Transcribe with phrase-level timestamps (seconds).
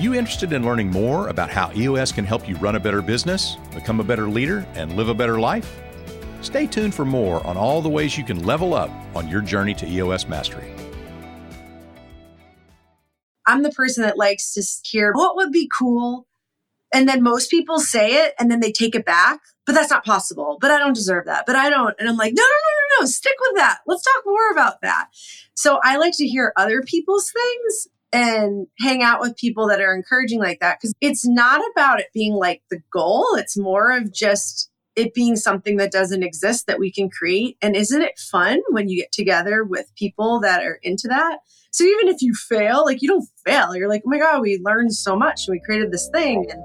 [0.00, 3.56] you interested in learning more about how EOS can help you run a better business,
[3.74, 5.80] become a better leader, and live a better life?
[6.40, 9.74] Stay tuned for more on all the ways you can level up on your journey
[9.74, 10.72] to EOS mastery.
[13.46, 16.26] I'm the person that likes to hear what would be cool.
[16.92, 20.04] And then most people say it and then they take it back, but that's not
[20.04, 20.58] possible.
[20.60, 21.44] But I don't deserve that.
[21.46, 21.94] But I don't.
[21.98, 23.78] And I'm like, no, no, no, no, no, stick with that.
[23.86, 25.08] Let's talk more about that.
[25.54, 29.92] So I like to hear other people's things and hang out with people that are
[29.92, 33.26] encouraging like that because it's not about it being like the goal.
[33.34, 37.56] It's more of just it being something that doesn't exist that we can create.
[37.60, 41.40] And isn't it fun when you get together with people that are into that?
[41.72, 43.74] So even if you fail, like you don't fail.
[43.74, 46.46] You're like, oh my God, we learned so much and we created this thing.
[46.48, 46.62] And,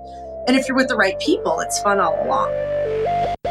[0.48, 2.52] and if you're with the right people, it's fun all along.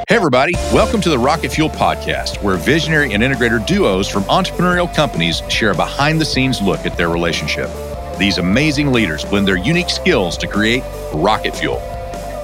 [0.08, 0.54] Hey, everybody.
[0.72, 5.72] Welcome to the Rocket Fuel Podcast, where visionary and integrator duos from entrepreneurial companies share
[5.72, 7.68] a behind the scenes look at their relationship.
[8.18, 10.82] These amazing leaders blend their unique skills to create
[11.14, 11.80] Rocket Fuel.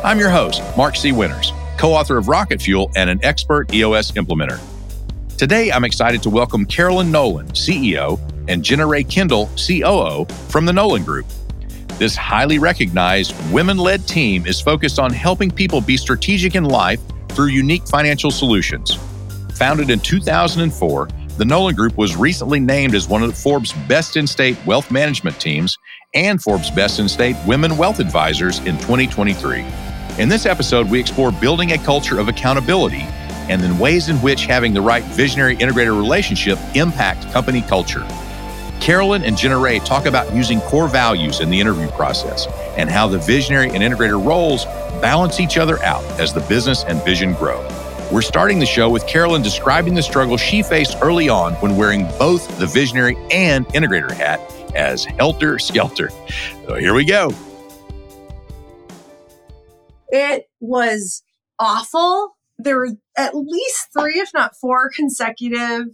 [0.05, 1.11] I'm your host, Mark C.
[1.11, 4.61] Winters, co author of Rocket Fuel and an expert EOS implementer.
[5.36, 11.02] Today, I'm excited to welcome Carolyn Nolan, CEO, and Jeana-Rae Kendall, COO, from the Nolan
[11.02, 11.27] Group.
[11.98, 17.00] This highly recognized women led team is focused on helping people be strategic in life
[17.30, 18.97] through unique financial solutions.
[19.55, 24.24] Founded in 2004, the Nolan Group was recently named as one of Forbes' best in
[24.24, 25.77] state wealth management teams
[26.14, 29.64] and Forbes' best in state women wealth advisors in 2023.
[30.18, 33.02] In this episode, we explore building a culture of accountability
[33.48, 38.06] and then ways in which having the right visionary integrator relationship impact company culture.
[38.80, 42.46] Carolyn and Jeana-Rae talk about using core values in the interview process
[42.77, 44.66] and how the visionary and integrator roles
[45.00, 47.60] balance each other out as the business and vision grow.
[48.15, 52.05] We're starting the show with Carolyn describing the struggle she faced early on when wearing
[52.17, 54.41] both the visionary and integrator hat
[54.77, 56.11] as helter skelter.
[56.69, 57.33] So here we go.
[60.11, 61.25] It was
[61.59, 62.37] awful.
[62.57, 65.86] There were at least three, if not four, consecutive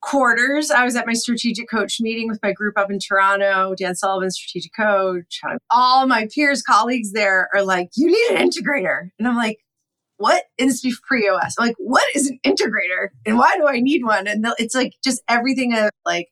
[0.00, 0.70] quarters.
[0.70, 4.30] I was at my strategic coach meeting with my group up in Toronto, Dan Sullivan,
[4.30, 5.42] strategic coach.
[5.68, 9.10] All my peers, colleagues there are like, you need an integrator.
[9.18, 9.58] And I'm like,
[10.18, 10.44] what?
[10.58, 11.54] And this pre EOS.
[11.58, 13.08] I'm like, what is an integrator?
[13.24, 14.26] And why do I need one?
[14.26, 16.28] And it's like just everything of like,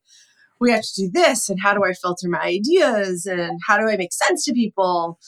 [0.61, 1.49] we have to do this.
[1.49, 3.27] And how do I filter my ideas?
[3.27, 5.19] And how do I make sense to people?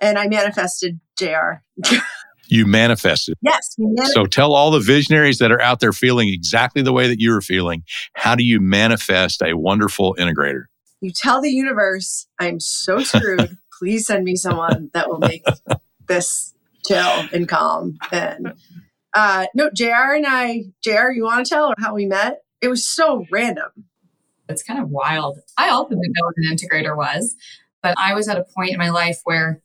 [0.00, 1.62] And I manifested JR.
[2.48, 3.36] you manifested.
[3.42, 3.76] Yes.
[4.12, 7.32] So tell all the visionaries that are out there feeling exactly the way that you
[7.32, 7.82] were feeling.
[8.14, 10.64] How do you manifest a wonderful integrator?
[11.00, 13.56] You tell the universe, I'm so screwed.
[13.78, 15.44] Please send me someone that will make
[16.08, 16.54] this
[16.88, 17.98] chill and calm.
[18.10, 18.54] And
[19.14, 22.42] uh, no, JR and I, JR, you want to tell how we met?
[22.60, 23.70] It was so random.
[24.48, 25.38] It's kind of wild.
[25.58, 27.36] I also didn't know what an integrator was,
[27.82, 29.60] but I was at a point in my life where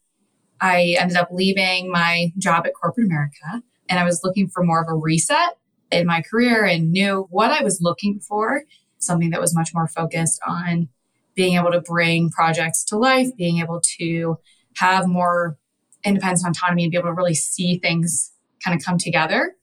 [0.60, 4.82] I ended up leaving my job at corporate America and I was looking for more
[4.82, 5.58] of a reset
[5.92, 8.64] in my career and knew what I was looking for,
[8.98, 10.90] something that was much more focused on
[11.36, 14.38] being able to bring projects to life, being able to
[14.78, 15.58] have more
[16.06, 18.32] independence and autonomy and be able to really see things
[18.64, 19.56] kind of come together.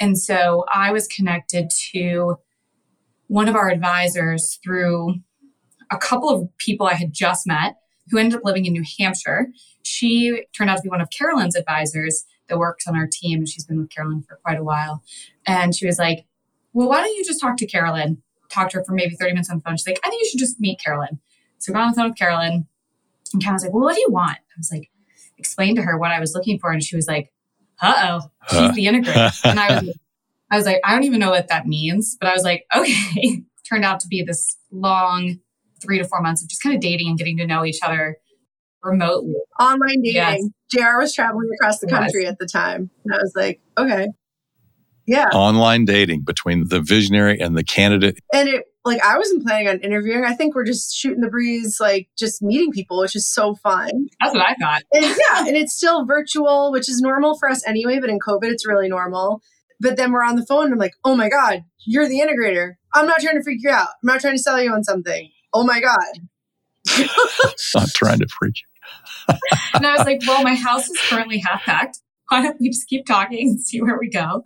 [0.00, 2.36] And so I was connected to
[3.26, 5.16] one of our advisors through
[5.90, 7.76] a couple of people I had just met
[8.10, 9.48] who ended up living in New Hampshire.
[9.82, 13.44] She turned out to be one of Carolyn's advisors that works on our team.
[13.46, 15.02] She's been with Carolyn for quite a while.
[15.46, 16.26] And she was like,
[16.72, 18.22] Well, why don't you just talk to Carolyn?
[18.50, 19.76] Talk to her for maybe 30 minutes on the phone.
[19.76, 21.20] She's like, I think you should just meet Carolyn.
[21.58, 22.66] So I got on the phone with Carolyn
[23.32, 24.38] and Carolyn's like, Well, what do you want?
[24.38, 24.90] I was like,
[25.38, 26.70] explained to her what I was looking for.
[26.70, 27.32] And she was like,
[27.80, 28.72] uh oh, she's huh.
[28.72, 29.44] the integrator.
[29.44, 29.98] and I was,
[30.50, 32.16] I was like, I don't even know what that means.
[32.20, 33.42] But I was like, okay.
[33.68, 35.40] Turned out to be this long
[35.82, 38.16] three to four months of just kind of dating and getting to know each other
[38.82, 39.34] remotely.
[39.60, 40.50] Online dating.
[40.72, 40.84] Yes.
[40.84, 42.32] JR was traveling across the country yes.
[42.32, 42.90] at the time.
[43.04, 44.08] And I was like, okay.
[45.06, 45.26] Yeah.
[45.34, 48.18] Online dating between the visionary and the candidate.
[48.32, 50.24] And it like I wasn't planning on interviewing.
[50.24, 54.08] I think we're just shooting the breeze, like just meeting people, which is so fun.
[54.20, 54.82] That's what I thought.
[54.92, 58.50] And yeah, and it's still virtual, which is normal for us anyway, but in COVID
[58.50, 59.42] it's really normal.
[59.80, 62.74] But then we're on the phone and I'm like, oh my God, you're the integrator.
[62.94, 63.88] I'm not trying to freak you out.
[64.02, 66.28] I'm not trying to sell you on something oh my God.
[67.74, 69.34] not trying to freak you.
[69.74, 72.00] and I was like, well, my house is currently half packed.
[72.28, 74.42] Why don't we just keep talking and see where we go?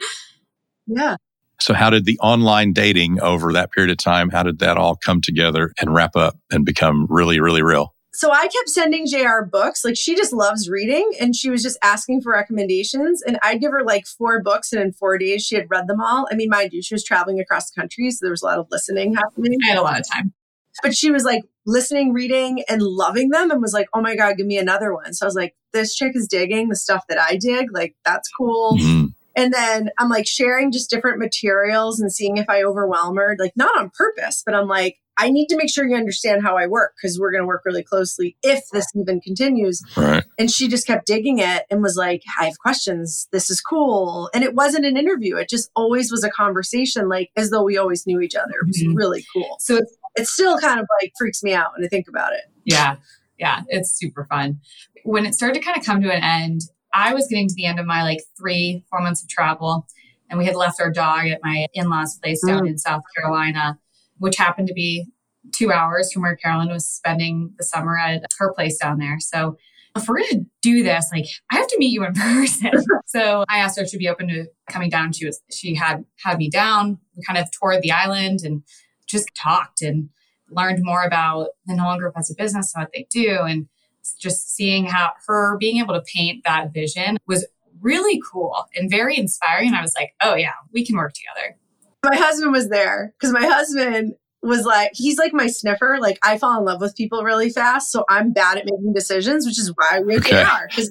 [0.86, 1.16] Yeah.
[1.62, 4.96] So, how did the online dating over that period of time, how did that all
[4.96, 7.94] come together and wrap up and become really, really real?
[8.14, 9.84] So I kept sending JR books.
[9.84, 13.22] Like she just loves reading and she was just asking for recommendations.
[13.22, 16.00] And I'd give her like four books and in four days she had read them
[16.00, 16.26] all.
[16.30, 18.10] I mean, mind you, she was traveling across the country.
[18.10, 19.58] So there was a lot of listening happening.
[19.64, 20.34] I had a lot of time.
[20.82, 24.36] But she was like listening, reading, and loving them and was like, oh my God,
[24.36, 25.14] give me another one.
[25.14, 27.72] So I was like, this chick is digging the stuff that I dig.
[27.72, 28.76] Like, that's cool.
[28.76, 29.06] Mm-hmm.
[29.36, 33.56] And then I'm like sharing just different materials and seeing if I overwhelm her, like
[33.56, 36.66] not on purpose, but I'm like, I need to make sure you understand how I
[36.66, 39.82] work because we're going to work really closely if this even continues.
[39.96, 40.24] Right.
[40.38, 43.28] And she just kept digging it and was like, I have questions.
[43.30, 44.30] This is cool.
[44.34, 45.36] And it wasn't an interview.
[45.36, 48.54] It just always was a conversation, like as though we always knew each other.
[48.62, 48.94] It was mm-hmm.
[48.94, 49.56] really cool.
[49.60, 52.44] So it's, it still kind of like freaks me out when I think about it.
[52.64, 52.96] Yeah.
[53.38, 53.62] Yeah.
[53.68, 54.60] It's super fun.
[55.04, 56.62] When it started to kind of come to an end,
[56.94, 59.86] I was getting to the end of my like three, four months of travel.
[60.30, 62.68] And we had left our dog at my in law's place down mm.
[62.70, 63.78] in South Carolina,
[64.18, 65.06] which happened to be
[65.52, 69.18] two hours from where Carolyn was spending the summer at her place down there.
[69.20, 69.56] So
[69.96, 72.70] if we're going to do this, like I have to meet you in person.
[73.06, 75.12] so I asked her to be open to coming down.
[75.12, 76.98] She was, she had had me down.
[77.16, 78.62] We kind of toured the island and
[79.06, 80.08] just talked and
[80.50, 83.40] learned more about the Nolan Group as a business and what they do.
[83.40, 83.68] And
[84.14, 87.46] just seeing how her being able to paint that vision was
[87.80, 89.68] really cool and very inspiring.
[89.68, 91.56] And I was like, oh, yeah, we can work together.
[92.04, 95.98] My husband was there because my husband was like, he's like my sniffer.
[96.00, 97.92] Like, I fall in love with people really fast.
[97.92, 100.42] So I'm bad at making decisions, which is why we okay.
[100.42, 100.66] JR.
[100.68, 100.90] Because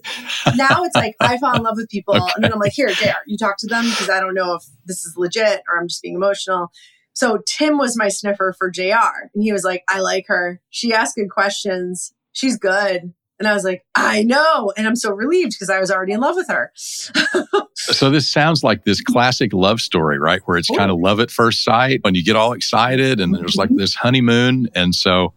[0.55, 2.15] now it's like, I fall in love with people.
[2.15, 2.31] Okay.
[2.35, 4.63] And then I'm like, here, JR, you talk to them because I don't know if
[4.85, 6.71] this is legit or I'm just being emotional.
[7.13, 9.29] So Tim was my sniffer for JR.
[9.33, 10.61] And he was like, I like her.
[10.69, 13.13] She asks good questions she's good.
[13.41, 14.71] And I was like, I know.
[14.77, 16.71] And I'm so relieved because I was already in love with her.
[17.73, 20.41] so this sounds like this classic love story, right?
[20.45, 20.77] Where it's Ooh.
[20.77, 23.79] kind of love at first sight when you get all excited and there's like mm-hmm.
[23.79, 24.69] this honeymoon.
[24.75, 25.33] And so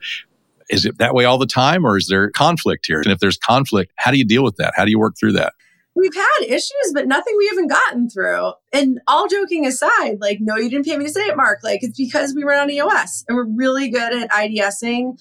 [0.69, 3.00] is it that way all the time or is there conflict here?
[3.00, 4.75] And if there's conflict, how do you deal with that?
[4.76, 5.55] How do you work through that?
[5.96, 8.52] We've had issues, but nothing we haven't gotten through.
[8.75, 11.61] And all joking aside, like, no, you didn't pay me to say it, Mark.
[11.62, 15.19] Like, it's because we run on EOS and we're really good at IDSing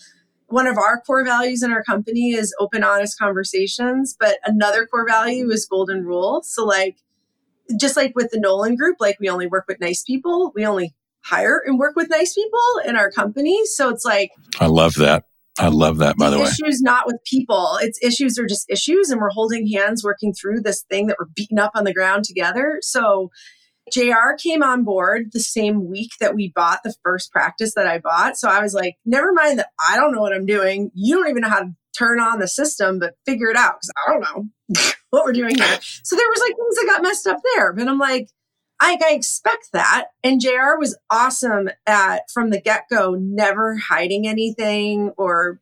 [0.53, 5.07] one of our core values in our company is open, honest conversations, but another core
[5.07, 6.43] value is golden rule.
[6.43, 6.97] So, like,
[7.75, 10.93] just like with the Nolan group, like, we only work with nice people, we only
[11.21, 13.65] hire and work with nice people in our company.
[13.65, 14.29] So, it's like,
[14.59, 15.25] I love that.
[15.57, 16.49] I love that, by the, the way.
[16.49, 17.79] Issues not with people.
[17.81, 21.29] It's issues are just issues, and we're holding hands working through this thing that we're
[21.35, 22.77] beating up on the ground together.
[22.81, 23.31] So,
[23.91, 27.99] JR came on board the same week that we bought the first practice that I
[27.99, 28.37] bought.
[28.37, 30.91] So I was like, never mind that I don't know what I'm doing.
[30.93, 33.91] You don't even know how to turn on the system, but figure it out because
[34.05, 35.79] I don't know what we're doing here.
[36.03, 37.73] So there was like things that got messed up there.
[37.73, 38.29] But I'm like,
[38.79, 40.07] I, I expect that.
[40.23, 45.59] And JR was awesome at from the get go, never hiding anything or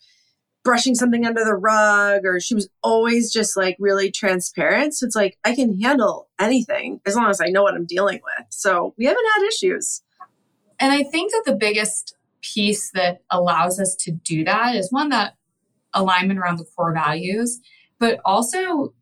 [0.63, 4.93] brushing something under the rug or she was always just like really transparent.
[4.93, 8.19] So it's like I can handle anything as long as I know what I'm dealing
[8.23, 8.47] with.
[8.49, 10.03] So we haven't had issues.
[10.79, 15.09] And I think that the biggest piece that allows us to do that is one
[15.09, 15.35] that
[15.93, 17.59] alignment around the core values,
[17.99, 18.93] but also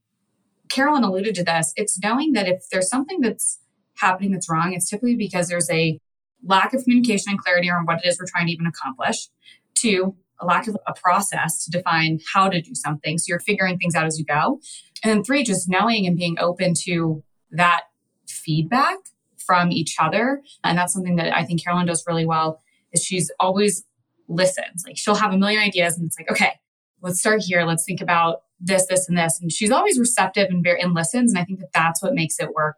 [0.70, 1.74] Carolyn alluded to this.
[1.76, 3.60] It's knowing that if there's something that's
[3.98, 6.00] happening that's wrong, it's typically because there's a
[6.44, 9.30] lack of communication and clarity around what it is we're trying to even accomplish.
[9.76, 13.18] Two, a lack of a process to define how to do something.
[13.18, 14.59] So you're figuring things out as you go.
[15.03, 17.83] And then three, just knowing and being open to that
[18.27, 18.97] feedback
[19.45, 20.41] from each other.
[20.63, 23.83] And that's something that I think Carolyn does really well is she's always
[24.27, 24.83] listens.
[24.86, 26.53] Like she'll have a million ideas and it's like, okay,
[27.01, 27.63] let's start here.
[27.63, 29.39] Let's think about this, this, and this.
[29.41, 31.31] And she's always receptive and very and listens.
[31.31, 32.77] And I think that that's what makes it work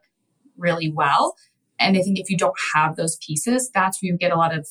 [0.56, 1.36] really well.
[1.78, 4.56] And I think if you don't have those pieces, that's where you get a lot
[4.56, 4.68] of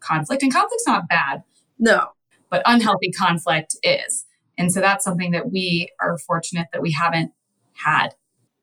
[0.00, 0.42] conflict.
[0.42, 1.42] And conflict's not bad.
[1.78, 2.10] No
[2.50, 4.24] but unhealthy conflict is.
[4.58, 7.32] And so that's something that we are fortunate that we haven't
[7.72, 8.14] had.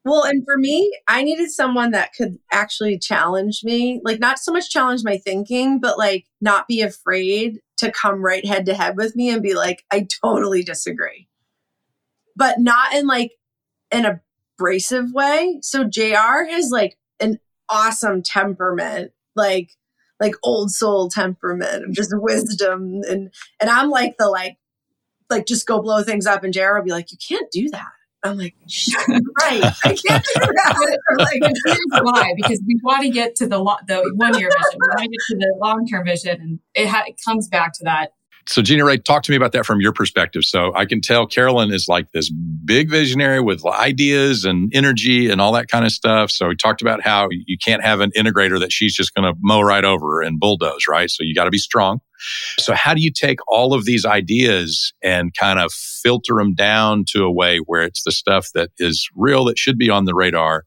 [0.05, 4.53] Well, and for me, I needed someone that could actually challenge me, like not so
[4.53, 8.95] much challenge my thinking, but like not be afraid to come right head to head
[8.95, 11.27] with me and be like, I totally disagree.
[12.35, 13.33] But not in like
[13.91, 14.19] an
[14.57, 15.59] abrasive way.
[15.61, 19.11] So JR has like an awesome temperament.
[19.35, 19.71] Like
[20.19, 23.01] like old soul temperament of just wisdom.
[23.07, 24.57] And and I'm like the like
[25.29, 27.87] like just go blow things up and JR will be like you can't do that.
[28.23, 28.55] I'm like
[29.09, 30.99] right I can't do that.
[31.17, 34.79] Like why because we want to get to the lo- the one year vision.
[34.79, 37.73] We want to get to the long term vision and it, ha- it comes back
[37.73, 38.11] to that
[38.47, 40.43] so Jeana-Rae, talk to me about that from your perspective.
[40.43, 45.41] So I can tell Carolyn is like this big visionary with ideas and energy and
[45.41, 46.31] all that kind of stuff.
[46.31, 49.37] So we talked about how you can't have an integrator that she's just going to
[49.41, 51.09] mow right over and bulldoze, right?
[51.09, 51.99] So you got to be strong.
[52.57, 57.03] So how do you take all of these ideas and kind of filter them down
[57.09, 60.15] to a way where it's the stuff that is real that should be on the
[60.15, 60.63] radar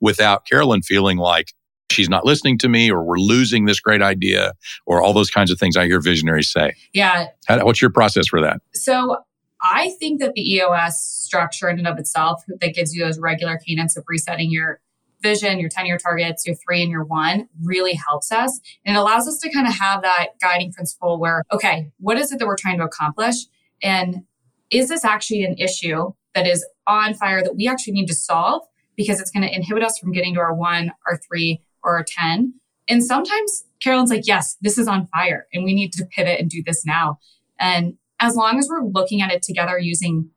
[0.00, 1.52] without Carolyn feeling like
[1.92, 4.52] she's not listening to me or we're losing this great idea
[4.86, 6.74] or all those kinds of things I hear visionaries say.
[6.92, 7.28] Yeah.
[7.46, 8.60] How, what's your process for that?
[8.74, 9.18] So
[9.60, 13.58] I think that the EOS structure in and of itself that gives you those regular
[13.58, 14.80] cadence of resetting your
[15.22, 18.60] vision, your 10 year targets, your three and your one really helps us.
[18.84, 22.32] And it allows us to kind of have that guiding principle where, okay, what is
[22.32, 23.36] it that we're trying to accomplish?
[23.82, 24.24] And
[24.70, 28.62] is this actually an issue that is on fire that we actually need to solve
[28.96, 32.04] because it's going to inhibit us from getting to our one, our three, or our
[32.06, 32.54] 10?
[32.88, 36.50] And sometimes Carolyn's like, yes, this is on fire and we need to pivot and
[36.50, 37.18] do this now.
[37.58, 40.30] And as long as we're looking at it together using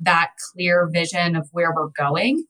[0.00, 2.44] that clear vision of where we're going,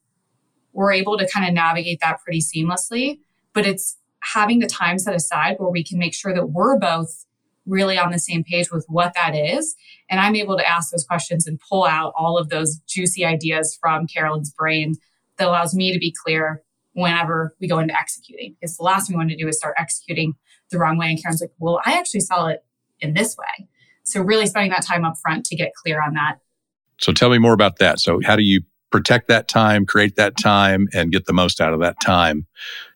[0.72, 3.18] we're able to kind of navigate that pretty seamlessly.
[3.52, 7.26] But it's having the time set aside where we can make sure that we're both
[7.66, 9.74] really on the same page with what that is.
[10.10, 13.76] And I'm able to ask those questions and pull out all of those juicy ideas
[13.80, 14.94] from Carolyn's brain
[15.36, 16.62] that allows me to be clear
[16.94, 18.56] whenever we go into executing.
[18.60, 20.34] Because the last thing we want to do is start executing
[20.70, 21.08] the wrong way.
[21.08, 22.64] And Karen's like, well, I actually saw it
[23.00, 23.68] in this way.
[24.04, 26.38] So really spending that time up front to get clear on that.
[26.98, 28.00] So tell me more about that.
[28.00, 31.72] So how do you protect that time, create that time, and get the most out
[31.72, 32.46] of that time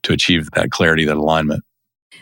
[0.02, 1.64] to achieve that clarity, that alignment?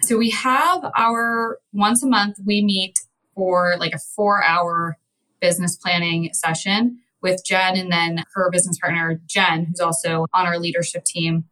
[0.03, 2.99] So we have our once a month, we meet
[3.35, 4.97] for like a four hour
[5.41, 10.59] business planning session with Jen and then her business partner, Jen, who's also on our
[10.59, 11.45] leadership team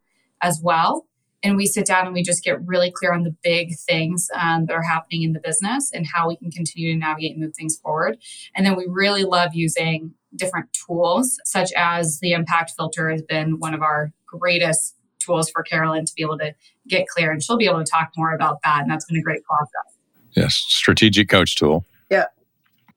[0.43, 1.07] as well.
[1.41, 4.65] And we sit down and we just get really clear on the big things um,
[4.67, 7.53] that are happening in the business and how we can continue to navigate and move
[7.53, 8.17] things forward.
[8.55, 13.59] And then we really love using different tools, such as the impact filter has been
[13.59, 16.53] one of our greatest tools for Carolyn to be able to
[16.87, 17.31] get clear.
[17.31, 18.81] And she'll be able to talk more about that.
[18.81, 19.97] And that's been a great process.
[20.35, 21.85] Yes, strategic coach tool.
[22.09, 22.25] Yeah.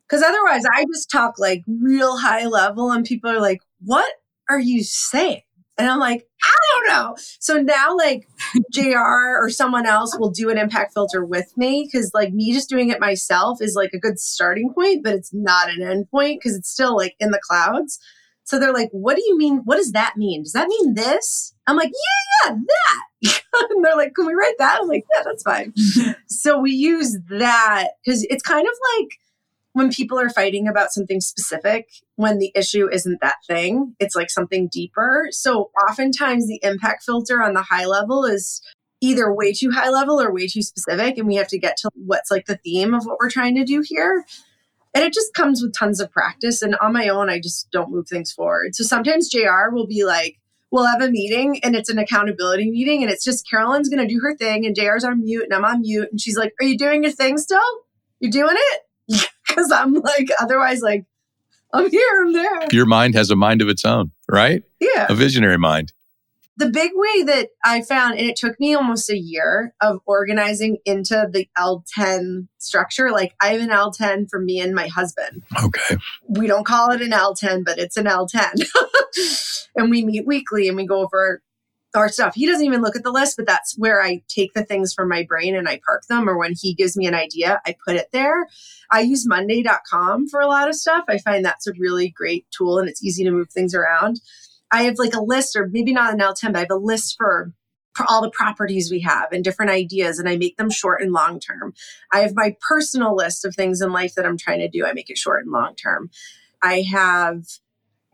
[0.09, 4.11] Because otherwise, I just talk like real high level, and people are like, what
[4.49, 5.43] are you saying?
[5.79, 7.17] And I'm like, I don't know.
[7.39, 8.27] So now, like,
[8.73, 12.69] JR or someone else will do an impact filter with me because, like, me just
[12.69, 16.41] doing it myself is like a good starting point, but it's not an end point
[16.41, 17.99] because it's still like in the clouds.
[18.45, 19.63] So they're like, what do you mean?
[19.65, 20.45] What does that mean?
[20.45, 21.53] Does that mean this?
[21.67, 22.57] I'm like, yeah, yeah,
[23.25, 23.43] that.
[23.71, 24.79] and they're like, can we write that?
[24.81, 25.75] I'm like, yeah, that's fine.
[26.29, 29.09] so we use that because it's kind of like,
[29.77, 34.31] when people are fighting about something specific, when the issue isn't that thing, it's like
[34.31, 35.29] something deeper.
[35.33, 38.63] So oftentimes the impact filter on the high level is
[39.03, 41.19] either way too high level or way too specific.
[41.19, 43.67] And we have to get to what's like the theme of what we're trying to
[43.67, 44.25] do here.
[44.95, 46.63] And it just comes with tons of practice.
[46.63, 48.75] And on my own, I just don't move things forward.
[48.75, 50.39] So sometimes JR will be like,
[50.71, 54.13] we'll have a meeting and it's an accountability meeting and it's just Carolyn's going to
[54.13, 56.09] do her thing and JR's on mute and I'm on mute.
[56.11, 57.61] And she's like, Are you doing your thing still?
[58.21, 59.29] You doing it?
[59.57, 61.05] because I'm like, otherwise, like,
[61.73, 62.69] I'm here, I'm there.
[62.73, 64.63] Your mind has a mind of its own, right?
[64.81, 65.07] Yeah.
[65.09, 65.93] A visionary mind.
[66.59, 70.79] The big way that I found, and it took me almost a year of organizing
[70.87, 73.11] into the L10 structure.
[73.11, 75.43] Like, I have an L10 for me and my husband.
[75.63, 75.99] Okay.
[76.27, 78.67] We don't call it an L10, but it's an L10.
[79.77, 81.43] and we meet weekly and we go over
[81.97, 82.35] our stuff.
[82.35, 85.09] He doesn't even look at the list, but that's where I take the things from
[85.09, 86.29] my brain and I park them.
[86.29, 88.47] Or when he gives me an idea, I put it there.
[88.91, 91.05] I use Monday.com for a lot of stuff.
[91.09, 94.21] I find that's a really great tool and it's easy to move things around.
[94.71, 97.17] I have like a list, or maybe not an L10, but I have a list
[97.17, 97.53] for
[97.95, 101.13] for all the properties we have and different ideas and I make them short and
[101.13, 101.73] long term.
[102.13, 104.85] I have my personal list of things in life that I'm trying to do.
[104.85, 106.11] I make it short and long term.
[106.63, 107.47] I have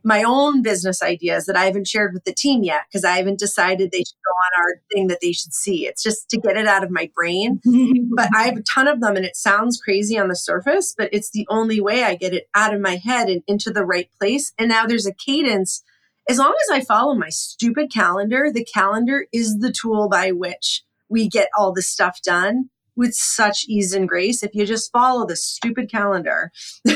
[0.04, 3.38] my own business ideas that I haven't shared with the team yet because I haven't
[3.38, 5.86] decided they should go on our thing that they should see.
[5.86, 7.60] It's just to get it out of my brain.
[8.16, 11.08] but I have a ton of them and it sounds crazy on the surface, but
[11.12, 14.08] it's the only way I get it out of my head and into the right
[14.18, 14.52] place.
[14.58, 15.82] And now there's a cadence.
[16.28, 20.82] As long as I follow my stupid calendar, the calendar is the tool by which
[21.08, 25.26] we get all the stuff done with such ease and grace if you just follow
[25.26, 26.50] the stupid calendar.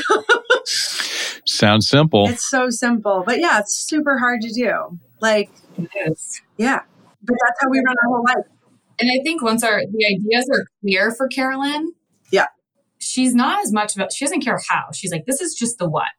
[1.47, 2.27] Sounds simple.
[2.27, 3.23] It's so simple.
[3.25, 4.99] But yeah, it's super hard to do.
[5.21, 6.41] Like, it is.
[6.57, 6.81] Yeah.
[7.23, 8.45] But that's how we run our whole life.
[8.99, 11.93] And I think once our the ideas are clear for Carolyn,
[12.31, 12.47] yeah,
[12.99, 14.85] she's not as much about she doesn't care how.
[14.93, 16.09] She's like, this is just the what.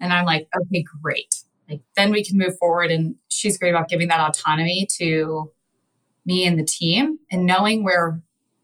[0.00, 1.34] And I'm like, okay, great.
[1.68, 2.90] Like then we can move forward.
[2.90, 5.50] And she's great about giving that autonomy to
[6.24, 8.20] me and the team and knowing where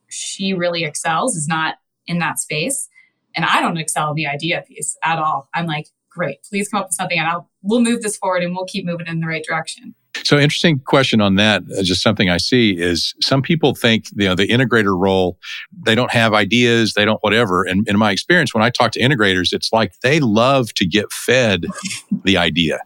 [0.08, 1.76] she really excels is not
[2.06, 2.88] in that space.
[3.34, 5.48] And I don't excel in the idea piece at all.
[5.54, 8.54] I'm like, great, please come up with something and I'll we'll move this forward and
[8.54, 9.94] we'll keep moving in the right direction.
[10.24, 11.62] So interesting question on that.
[11.76, 15.38] Uh, just something I see is some people think you know the integrator role,
[15.86, 17.64] they don't have ideas, they don't whatever.
[17.64, 21.10] And in my experience, when I talk to integrators, it's like they love to get
[21.12, 21.64] fed
[22.24, 22.78] the idea.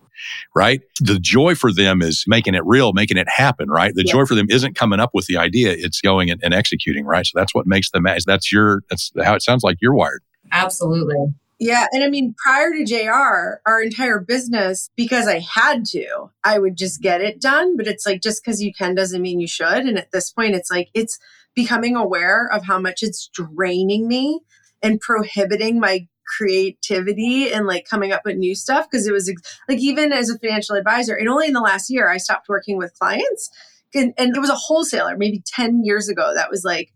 [0.55, 0.81] right?
[1.01, 3.95] The joy for them is making it real, making it happen, right?
[3.95, 4.13] The Yeah.
[4.13, 7.25] joy for them isn't coming up with the idea, it's going and, and executing, right?
[7.27, 10.23] So that's what makes them, that's your, that's how it sounds like you're wired.
[10.53, 11.17] Absolutely.
[11.59, 11.87] Yeah.
[11.91, 16.77] And I mean, prior to JR, our entire business, because I had to, I would
[16.77, 17.77] just get it done.
[17.77, 19.67] But it's like, just because you can doesn't mean you should.
[19.67, 21.19] And at this point, it's like, it's
[21.55, 24.41] becoming aware of how much it's draining me
[24.83, 28.91] and prohibiting my creativity and like coming up with new stuff.
[28.91, 29.33] Cause it was
[29.67, 32.77] like, even as a financial advisor, and only in the last year, I stopped working
[32.77, 33.51] with clients.
[33.95, 36.93] And, and it was a wholesaler maybe 10 years ago that was like,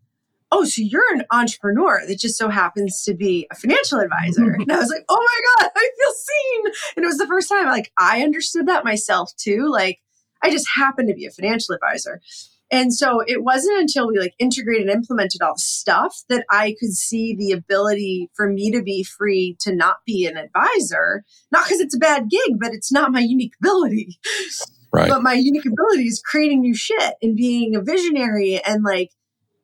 [0.53, 4.55] oh, so you're an entrepreneur that just so happens to be a financial advisor.
[4.61, 6.73] And I was like, oh my God, I feel seen.
[6.97, 9.69] And it was the first time like I understood that myself too.
[9.71, 9.99] Like
[10.43, 12.21] I just happened to be a financial advisor.
[12.73, 16.77] And so it wasn't until we like integrated and implemented all the stuff that I
[16.79, 21.65] could see the ability for me to be free to not be an advisor, not
[21.65, 24.19] because it's a bad gig, but it's not my unique ability.
[24.93, 25.09] Right.
[25.09, 29.11] But my unique ability is creating new shit and being a visionary and like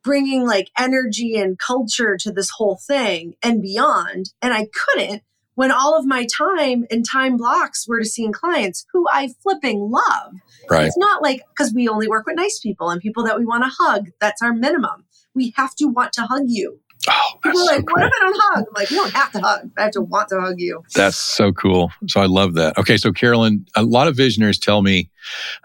[0.07, 4.31] bringing like energy and culture to this whole thing and beyond.
[4.41, 5.21] And I couldn't
[5.55, 9.91] when all of my time and time blocks were to seeing clients who I flipping
[9.91, 10.35] love.
[10.69, 10.85] Right.
[10.85, 13.65] It's not like because we only work with nice people and people that we want
[13.65, 14.11] to hug.
[14.21, 15.03] That's our minimum.
[15.35, 16.79] We have to want to hug you.
[17.09, 17.93] Oh, that's People are so like, cool.
[17.95, 18.65] what if I don't hug?
[18.67, 19.71] I'm like, you don't have to hug.
[19.77, 20.83] I have to want to hug you.
[20.93, 21.91] That's so cool.
[22.07, 22.77] So I love that.
[22.77, 25.09] Okay, so Carolyn, a lot of visionaries tell me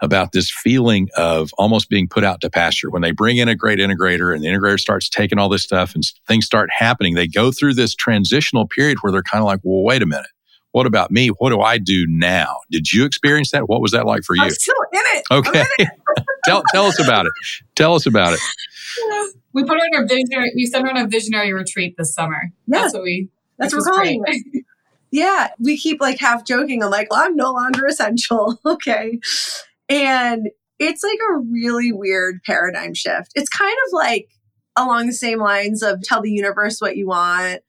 [0.01, 3.55] about this feeling of almost being put out to pasture when they bring in a
[3.55, 7.15] great integrator and the integrator starts taking all this stuff and things start happening.
[7.15, 10.27] They go through this transitional period where they're kind of like, well, wait a minute.
[10.71, 11.27] What about me?
[11.27, 12.57] What do I do now?
[12.71, 13.69] Did you experience that?
[13.69, 14.41] What was that like for you?
[14.41, 15.23] I'm still in it.
[15.29, 15.59] Okay.
[15.59, 15.89] in it.
[16.45, 17.31] tell, tell us about it.
[17.75, 18.39] Tell us about it.
[19.53, 20.51] We put on a visionary.
[20.55, 22.51] We sent her on a visionary retreat this summer.
[22.67, 22.81] Yes.
[22.81, 23.29] That's what we.
[23.57, 24.43] That's what we're calling great.
[24.53, 24.65] it.
[25.13, 26.81] Yeah, we keep like half joking.
[26.81, 28.59] I'm like, well, I'm no longer essential.
[28.65, 29.19] okay.
[29.87, 33.31] And it's like a really weird paradigm shift.
[33.35, 34.27] It's kind of like
[34.75, 37.61] along the same lines of tell the universe what you want.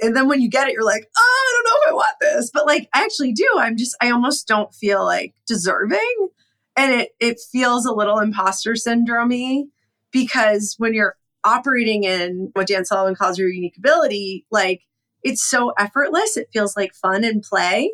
[0.00, 2.16] And then when you get it, you're like, oh, I don't know if I want
[2.22, 2.50] this.
[2.50, 3.46] But like, I actually do.
[3.58, 6.28] I'm just, I almost don't feel like deserving.
[6.78, 9.70] And it, it feels a little imposter syndrome
[10.12, 14.82] because when you're operating in what Dan Sullivan calls your unique ability, like
[15.22, 16.36] it's so effortless.
[16.36, 17.90] It feels like fun and play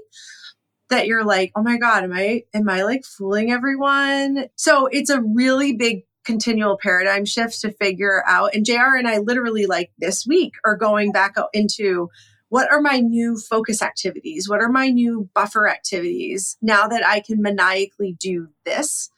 [0.88, 4.46] that you're like, oh my God, am I am I like fooling everyone?
[4.56, 8.54] So it's a really big continual paradigm shift to figure out.
[8.54, 12.08] And JR and I literally like this week are going back into
[12.48, 14.48] what are my new focus activities?
[14.48, 19.10] What are my new buffer activities now that I can maniacally do this?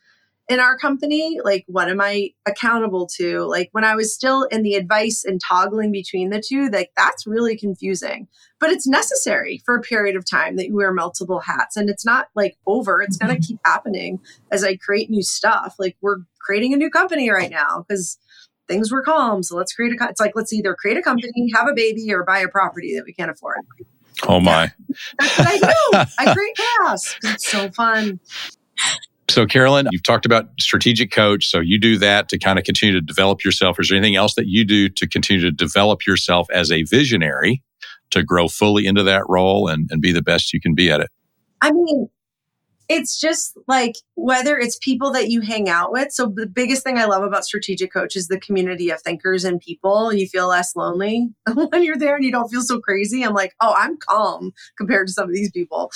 [0.49, 3.45] In our company like what am i accountable to?
[3.45, 7.27] Like when i was still in the advice and toggling between the two like that's
[7.27, 8.29] really confusing.
[8.61, 12.05] But it's necessary for a period of time that you wear multiple hats and it's
[12.05, 13.03] not like over.
[13.03, 13.47] It's going to mm-hmm.
[13.47, 15.77] keep happening as i create new stuff.
[15.79, 18.19] Like we're creating a new company right now because
[18.69, 21.51] things were calm so let's create a co- it's like let's either create a company
[21.55, 23.59] have a baby or buy a property that we can't afford.
[24.29, 24.71] Oh my.
[25.19, 26.13] that's what i do.
[26.19, 27.15] I create chaos.
[27.15, 28.21] 'cause it's so fun
[29.29, 31.47] So, Carolyn, you've talked about strategic coach.
[31.47, 33.81] So, you do that to kind of continue to develop yourself.
[33.81, 37.63] Is there anything else that you do to continue to develop yourself as a visionary
[38.11, 41.01] to grow fully into that role and, and be the best you can be at
[41.01, 41.11] it?
[41.61, 42.09] I mean,
[42.89, 46.13] it's just like whether it's people that you hang out with.
[46.13, 49.61] So the biggest thing I love about strategic coach is the community of thinkers and
[49.61, 50.11] people.
[50.11, 53.23] And you feel less lonely when you're there and you don't feel so crazy.
[53.23, 55.91] I'm like, oh, I'm calm compared to some of these people.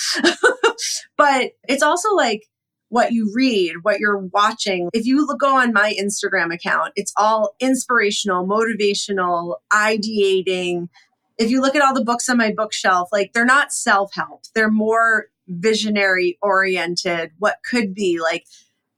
[1.17, 2.49] but it's also like
[2.89, 4.89] what you read, what you're watching.
[4.93, 10.89] If you go on my Instagram account, it's all inspirational, motivational, ideating.
[11.37, 14.43] If you look at all the books on my bookshelf, like they're not self help,
[14.55, 18.21] they're more visionary oriented, what could be.
[18.21, 18.45] Like,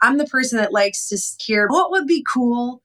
[0.00, 2.82] I'm the person that likes to hear what would be cool.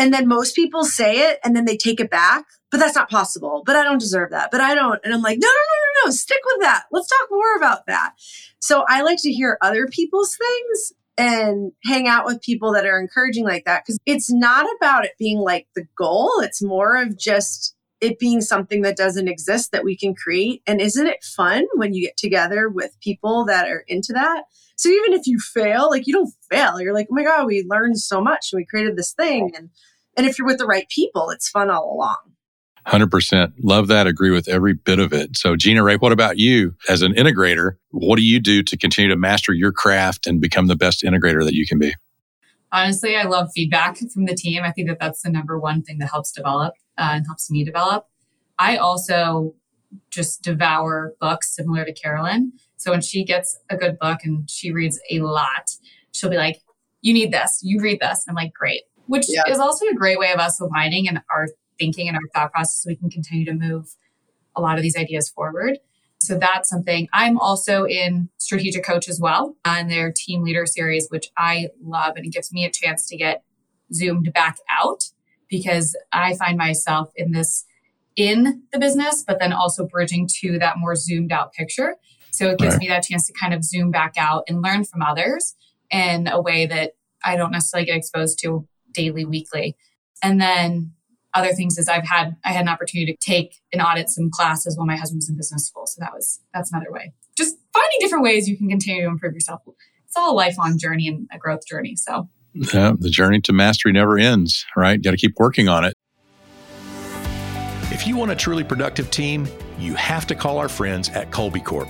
[0.00, 3.10] And then most people say it and then they take it back, but that's not
[3.10, 3.62] possible.
[3.66, 4.50] But I don't deserve that.
[4.50, 4.98] But I don't.
[5.04, 6.84] And I'm like, no, no, no, no, no, stick with that.
[6.90, 8.14] Let's talk more about that.
[8.60, 12.98] So I like to hear other people's things and hang out with people that are
[12.98, 16.32] encouraging like that because it's not about it being like the goal.
[16.40, 20.62] It's more of just it being something that doesn't exist that we can create.
[20.66, 24.44] And isn't it fun when you get together with people that are into that?
[24.76, 27.66] So even if you fail, like you don't fail, you're like, oh my God, we
[27.68, 29.52] learned so much and we created this thing.
[29.54, 29.68] And
[30.16, 32.16] and if you're with the right people, it's fun all along.
[32.86, 33.52] 100%.
[33.62, 34.06] Love that.
[34.06, 35.36] Agree with every bit of it.
[35.36, 37.72] So, Jeana-Rae, what about you as an integrator?
[37.90, 41.44] What do you do to continue to master your craft and become the best integrator
[41.44, 41.94] that you can be?
[42.72, 44.62] Honestly, I love feedback from the team.
[44.62, 47.64] I think that that's the number one thing that helps develop uh, and helps me
[47.64, 48.06] develop.
[48.58, 49.54] I also
[50.10, 52.52] just devour books similar to Carolyn.
[52.76, 55.70] So when she gets a good book and she reads a lot,
[56.12, 56.60] she'll be like,
[57.02, 58.24] You need this, you read this.
[58.28, 58.82] I'm like, Great.
[59.10, 59.42] Which yeah.
[59.48, 61.48] is also a great way of us aligning and our
[61.80, 63.96] thinking and our thought process so we can continue to move
[64.54, 65.78] a lot of these ideas forward.
[66.20, 71.08] So that's something I'm also in strategic coach as well on their team leader series,
[71.08, 72.14] which I love.
[72.14, 73.42] And it gives me a chance to get
[73.92, 75.10] zoomed back out
[75.48, 77.64] because I find myself in this
[78.14, 81.96] in the business, but then also bridging to that more zoomed out picture.
[82.30, 82.80] So it gives right.
[82.80, 85.56] me that chance to kind of zoom back out and learn from others
[85.90, 86.92] in a way that
[87.24, 89.76] I don't necessarily get exposed to daily, weekly.
[90.22, 90.92] And then
[91.34, 94.76] other things is I've had I had an opportunity to take and audit some classes
[94.76, 95.86] while my husband was in business school.
[95.86, 97.12] So that was that's another way.
[97.36, 99.62] Just finding different ways you can continue to improve yourself.
[100.06, 101.96] It's all a lifelong journey and a growth journey.
[101.96, 104.94] So yeah, the journey to mastery never ends, right?
[104.94, 105.94] You got to keep working on it.
[107.92, 109.46] If you want a truly productive team,
[109.78, 111.88] you have to call our friends at Kolbe Corp.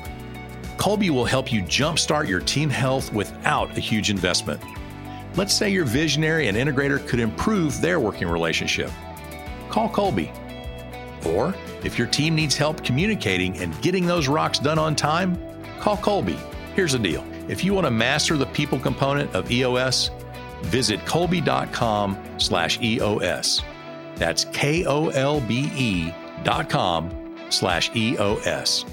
[0.77, 4.63] Kolbe will help you jumpstart your team health without a huge investment.
[5.37, 8.91] Let's say your visionary and integrator could improve their working relationship
[9.71, 10.35] call Kolbe.
[11.27, 15.41] Or if your team needs help communicating and getting those rocks done on time,
[15.81, 16.39] call Kolbe.
[16.75, 20.11] Here's the deal if you want to master the people component of EOS,
[20.63, 23.63] visit kolbe.com slash EOS.
[24.17, 26.15] That's K O L B E
[26.45, 28.85] dot com slash EOS.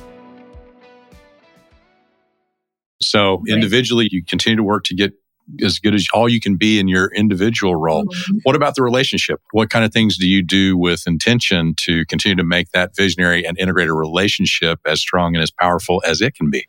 [2.99, 5.13] So individually, you continue to work to get
[5.63, 8.05] as good as all you can be in your individual role.
[8.05, 8.37] Mm-hmm.
[8.43, 9.41] What about the relationship?
[9.51, 13.45] What kind of things do you do with intention to continue to make that visionary
[13.45, 16.67] and integrated relationship as strong and as powerful as it can be?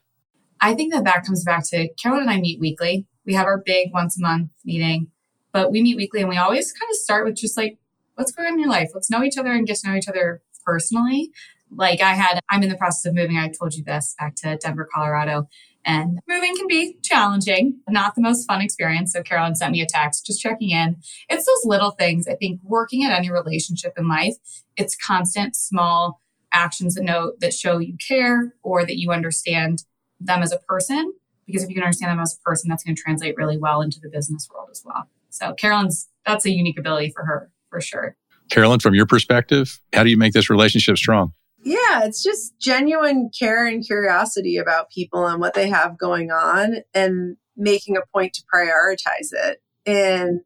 [0.61, 3.07] I think that that comes back to Carolyn and I meet weekly.
[3.25, 5.09] We have our big once a month meeting,
[5.53, 7.79] but we meet weekly and we always kind of start with just like,
[8.15, 8.91] what's going on in your life?
[8.95, 11.31] Let's know each other and get to know each other personally.
[11.75, 13.37] Like I had, I'm in the process of moving.
[13.37, 15.49] I told you this back to Denver, Colorado.
[15.85, 19.13] And moving can be challenging, not the most fun experience.
[19.13, 20.97] So Carolyn sent me a text just checking in.
[21.29, 22.27] It's those little things.
[22.29, 24.35] I think working at any relationship in life,
[24.77, 26.21] it's constant small
[26.53, 29.85] actions that know that show you care or that you understand
[30.21, 31.13] them as a person.
[31.47, 33.81] Because if you can understand them as a person, that's going to translate really well
[33.81, 35.09] into the business world as well.
[35.31, 38.17] So Carolyn's that's a unique ability for her for sure.
[38.51, 41.33] Carolyn, from your perspective, how do you make this relationship strong?
[41.63, 46.83] Yeah, it's just genuine care and curiosity about people and what they have going on
[46.95, 49.61] and making a point to prioritize it.
[49.85, 50.41] And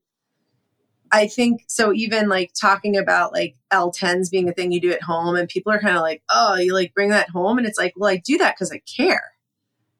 [1.13, 5.03] I think so, even like talking about like L10s being a thing you do at
[5.03, 7.59] home, and people are kind of like, oh, you like bring that home.
[7.59, 9.33] And it's like, well, I do that because I care.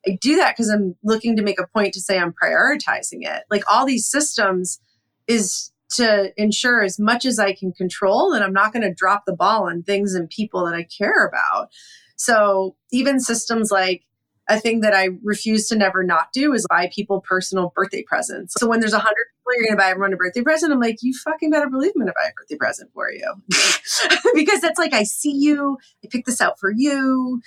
[0.07, 3.45] I do that because I'm looking to make a point to say I'm prioritizing it.
[3.51, 4.81] Like all these systems
[5.29, 9.25] is to ensure as much as I can control that I'm not going to drop
[9.27, 11.71] the ball on things and people that I care about.
[12.17, 14.05] So even systems like
[14.49, 18.55] a thing that I refuse to never not do is buy people personal birthday presents.
[18.59, 20.73] So when there's a hundred people, you're going to buy everyone a birthday present.
[20.73, 23.35] I'm like, you fucking better believe I'm going to buy a birthday present for you
[24.35, 27.41] because that's like I see you, I pick this out for you,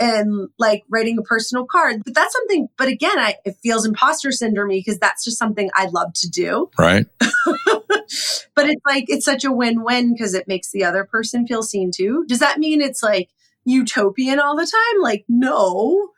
[0.00, 2.02] and like writing a personal card.
[2.04, 5.86] But that's something, but again, I, it feels imposter syndrome because that's just something I
[5.86, 6.70] love to do.
[6.78, 7.06] Right.
[7.18, 11.62] but it's like, it's such a win win because it makes the other person feel
[11.62, 12.24] seen too.
[12.28, 13.30] Does that mean it's like
[13.64, 15.02] utopian all the time?
[15.02, 16.10] Like, no.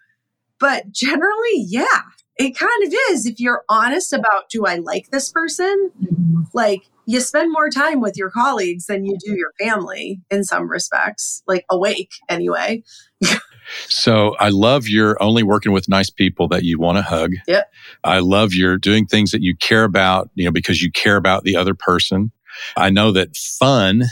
[0.61, 2.03] But generally, yeah,
[2.37, 3.27] it kind of is.
[3.27, 5.91] If you're honest about, do I like this person?
[6.03, 6.43] Mm-hmm.
[6.53, 10.71] Like, you spend more time with your colleagues than you do your family in some
[10.71, 12.83] respects, like awake anyway.
[13.89, 17.33] So I love your only working with nice people that you want to hug.
[17.47, 17.71] Yep.
[18.05, 21.45] I love your doing things that you care about, you know, because you care about
[21.45, 22.33] the other person.
[22.77, 24.05] I know that fun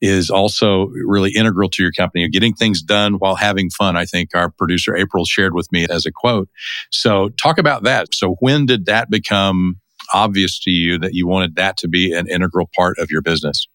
[0.00, 2.28] is also really integral to your company.
[2.28, 6.06] Getting things done while having fun, I think our producer April shared with me as
[6.06, 6.48] a quote.
[6.90, 8.14] So talk about that.
[8.14, 9.80] So when did that become
[10.12, 13.66] obvious to you that you wanted that to be an integral part of your business?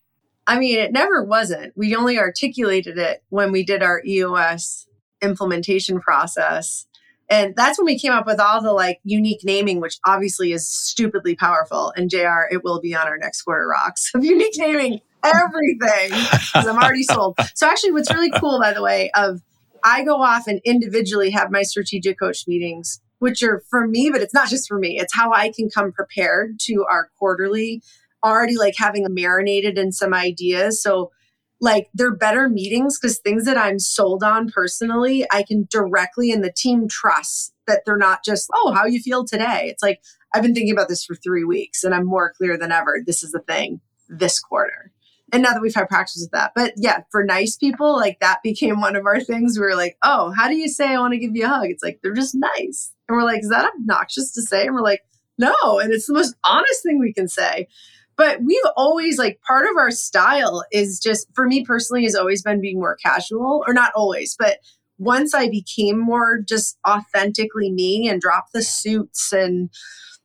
[0.47, 1.73] I mean, it never wasn't.
[1.77, 4.87] We only articulated it when we did our EOS
[5.21, 6.85] implementation process.
[7.29, 10.69] And that's when we came up with all the like unique naming, which obviously is
[10.69, 11.93] stupidly powerful.
[11.95, 16.11] And JR, it will be on our next quarter rocks of unique naming everything
[16.53, 17.37] I'm already sold.
[17.55, 19.41] So actually, what's really cool, by the way, of
[19.83, 24.21] I go off and individually have my strategic coach meetings, which are for me, but
[24.21, 24.97] it's not just for me.
[24.99, 27.81] It's how I can come prepared to our quarterly,
[28.23, 30.81] already like having marinated in some ideas.
[30.81, 31.11] So
[31.61, 36.43] like they're better meetings because things that I'm sold on personally, I can directly and
[36.43, 39.67] the team trusts that they're not just, oh, how you feel today.
[39.67, 40.01] It's like,
[40.33, 42.97] I've been thinking about this for three weeks and I'm more clear than ever.
[43.05, 44.91] This is the thing this quarter.
[45.31, 46.51] And now that we've had practice with that.
[46.55, 49.57] But yeah, for nice people, like that became one of our things.
[49.57, 51.67] We were like, oh, how do you say I want to give you a hug?
[51.67, 52.91] It's like, they're just nice.
[53.07, 54.65] And we're like, is that obnoxious to say?
[54.65, 55.01] And we're like,
[55.37, 55.53] no.
[55.79, 57.67] And it's the most honest thing we can say.
[58.17, 62.43] But we've always, like, part of our style is just, for me personally, has always
[62.43, 64.57] been being more casual, or not always, but
[64.97, 69.71] once I became more just authentically me and dropped the suits and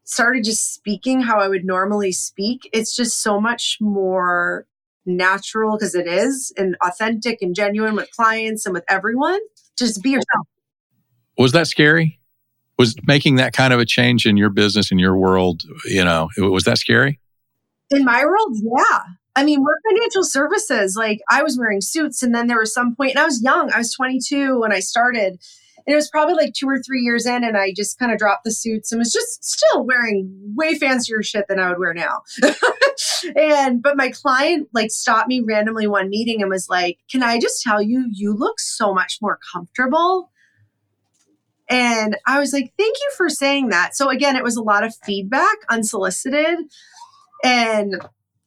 [0.05, 4.67] started just speaking how I would normally speak, it's just so much more
[5.07, 9.41] natural because it is and authentic and genuine with clients and with everyone.
[9.79, 10.47] Just be yourself.
[11.39, 12.19] Was that scary?
[12.79, 16.29] Was making that kind of a change in your business, in your world, you know,
[16.37, 17.19] was that scary?
[17.91, 19.01] In my world, yeah.
[19.37, 20.97] I mean, we're financial services.
[20.97, 23.71] Like I was wearing suits, and then there was some point, and I was young.
[23.73, 25.39] I was 22 when I started.
[25.87, 28.19] And it was probably like two or three years in, and I just kind of
[28.19, 31.95] dropped the suits and was just still wearing way fancier shit than I would wear
[31.95, 32.23] now.
[33.37, 37.39] and but my client like stopped me randomly one meeting and was like, "Can I
[37.39, 40.33] just tell you, you look so much more comfortable."
[41.69, 44.83] And I was like, "Thank you for saying that." So again, it was a lot
[44.83, 46.59] of feedback, unsolicited,
[47.45, 48.01] and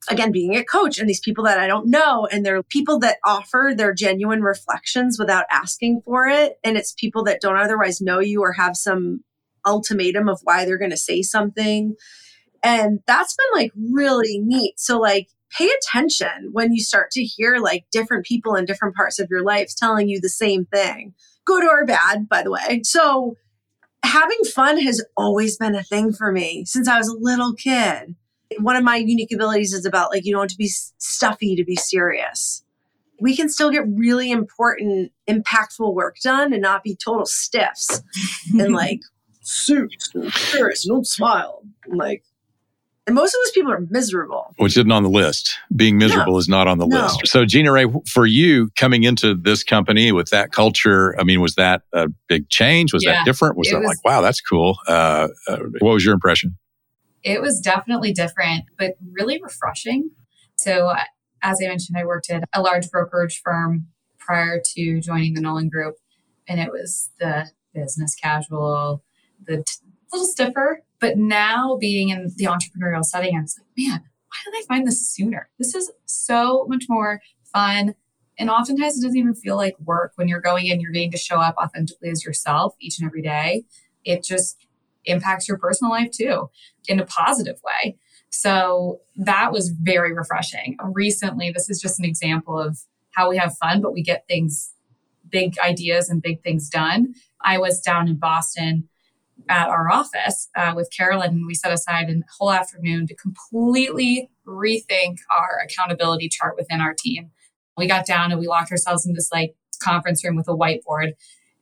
[0.10, 3.18] again being a coach and these people that I don't know and they're people that
[3.26, 6.58] offer their genuine reflections without asking for it.
[6.64, 9.24] And it's people that don't otherwise know you or have some
[9.66, 11.96] ultimatum of why they're going to say something.
[12.64, 14.80] And that's been like really neat.
[14.80, 19.20] So like pay attention when you start to hear like different people in different parts
[19.20, 21.14] of your life telling you the same thing.
[21.46, 22.82] Good or bad by the way.
[22.84, 23.36] So
[24.04, 28.16] having fun has always been a thing for me since I was a little kid
[28.58, 31.64] one of my unique abilities is about like you don't have to be stuffy to
[31.64, 32.64] be serious.
[33.22, 38.02] We can still get really important, impactful work done and not be total stiffs
[38.60, 39.02] and like
[39.42, 41.64] suits and serious and don't smile.
[41.86, 42.24] And like
[43.10, 44.54] and most of those people are miserable.
[44.58, 45.58] Which isn't on the list.
[45.76, 46.38] Being miserable no.
[46.38, 47.02] is not on the no.
[47.02, 47.22] list.
[47.26, 51.82] So, Jeana-Rae, for you coming into this company with that culture, I mean, was that
[51.92, 52.94] a big change?
[52.94, 53.58] Was yeah, that different?
[53.58, 54.78] Was that was, like, wow, that's cool?
[54.88, 56.56] Uh, uh, what was your impression?
[57.24, 60.12] It was definitely different, but really refreshing.
[60.58, 60.94] So,
[61.42, 65.70] as I mentioned, I worked at a large brokerage firm prior to joining the Nolan
[65.70, 65.96] Group,
[66.48, 69.04] and it was the business casual,
[69.46, 70.84] the t- little stiffer.
[71.00, 74.88] But now, being in the entrepreneurial setting, I was like, man, why didn't I find
[74.88, 75.50] this sooner?
[75.58, 77.22] This is so much more
[77.54, 77.96] fun.
[78.38, 81.18] And oftentimes, it doesn't even feel like work when you're going in, you're getting to
[81.18, 83.64] show up authentically as yourself each and every day.
[84.06, 84.58] It just
[85.06, 86.50] impacts your personal life too
[86.88, 87.98] in a positive way.
[88.30, 90.78] So that was very refreshing.
[90.84, 92.80] Recently, this is just an example of
[93.12, 94.74] how we have fun, but we get things,
[95.30, 97.14] big ideas and big things done.
[97.44, 98.88] I was down in Boston
[99.48, 104.30] at our office uh, with Carolyn, and we set aside a whole afternoon to completely
[104.46, 107.32] rethink our accountability chart within our team.
[107.78, 111.14] We got down and we locked ourselves in this like conference room with a whiteboard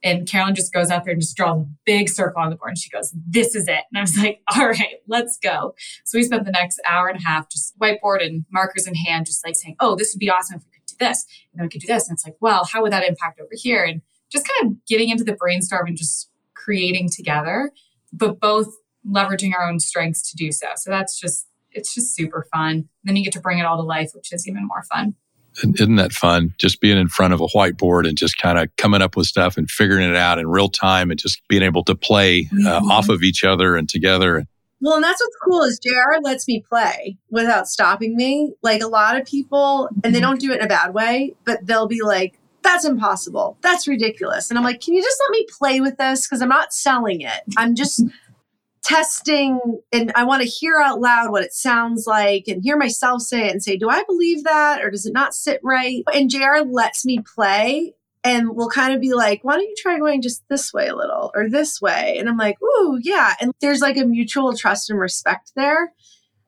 [0.04, 2.70] and Carolyn just goes out there and just draws a big circle on the board.
[2.70, 3.84] And she goes, This is it.
[3.92, 5.74] And I was like, All right, let's go.
[6.06, 9.26] So we spent the next hour and a half just whiteboard and markers in hand,
[9.26, 11.26] just like saying, Oh, this would be awesome if we could do this.
[11.52, 12.08] And then we could do this.
[12.08, 13.84] And it's like, Well, how would that impact over here?
[13.84, 17.72] And just kind of getting into the brainstorm and just creating together,
[18.12, 18.68] but both
[19.08, 20.68] leveraging our own strengths to do so.
[20.76, 22.72] So that's just, it's just super fun.
[22.72, 25.16] And then you get to bring it all to life, which is even more fun
[25.64, 26.54] isn't that fun?
[26.58, 29.58] Just being in front of a whiteboard and just kind of coming up with stuff
[29.58, 32.92] and figuring it out in real time and just being able to play uh, mm-hmm.
[32.92, 34.46] off of each other and together.
[34.80, 38.54] Well, and that's what's cool is JR lets me play without stopping me.
[38.62, 40.30] Like a lot of people, and they mm-hmm.
[40.30, 43.58] don't do it in a bad way, but they'll be like, that's impossible.
[43.62, 44.50] That's ridiculous.
[44.50, 46.28] And I'm like, can you just let me play with this?
[46.28, 47.42] Because I'm not selling it.
[47.56, 48.04] I'm just
[48.88, 49.60] testing
[49.92, 53.48] and I want to hear out loud what it sounds like and hear myself say
[53.48, 56.04] it and say, do I believe that or does it not sit right?
[56.14, 60.00] And JR lets me play and we'll kind of be like, why don't you try
[60.00, 62.18] going just this way a little or this way?
[62.18, 63.34] And I'm like, ooh, yeah.
[63.42, 65.92] And there's like a mutual trust and respect there.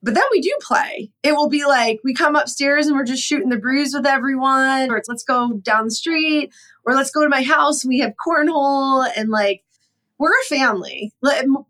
[0.01, 1.11] But then we do play.
[1.23, 4.89] It will be like we come upstairs and we're just shooting the breeze with everyone,
[4.89, 6.53] or it's let's go down the street,
[6.85, 7.83] or let's go to my house.
[7.83, 9.63] We have cornhole and like
[10.19, 11.13] we're a family.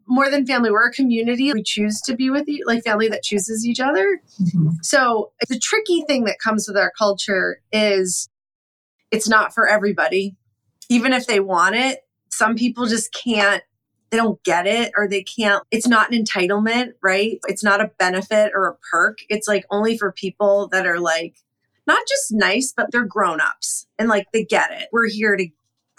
[0.07, 1.53] More than family we're a community.
[1.53, 4.21] We choose to be with you like family that chooses each other.
[4.41, 4.69] Mm-hmm.
[4.81, 8.27] so the tricky thing that comes with our culture is
[9.11, 10.35] it's not for everybody.
[10.89, 13.63] Even if they want it some people just can't
[14.11, 17.39] they don't get it or they can't it's not an entitlement right?
[17.47, 19.19] It's not a benefit or a perk.
[19.29, 21.35] It's like only for people that are like
[21.85, 24.89] not just nice but they're grown-ups and like they get it.
[24.91, 25.47] We're here to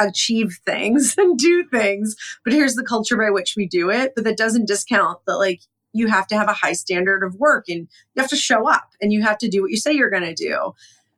[0.01, 4.13] achieve things and do things, but here's the culture by which we do it.
[4.15, 5.61] But that doesn't discount that, like,
[5.93, 8.91] you have to have a high standard of work and you have to show up
[9.01, 10.75] and you have to do what you say you're going to do.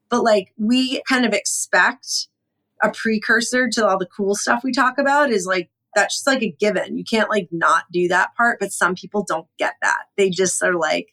[0.09, 2.29] But like we kind of expect
[2.83, 6.43] a precursor to all the cool stuff we talk about is like that's just like
[6.43, 6.97] a given.
[6.97, 10.05] You can't like not do that part, but some people don't get that.
[10.17, 11.13] They just are like,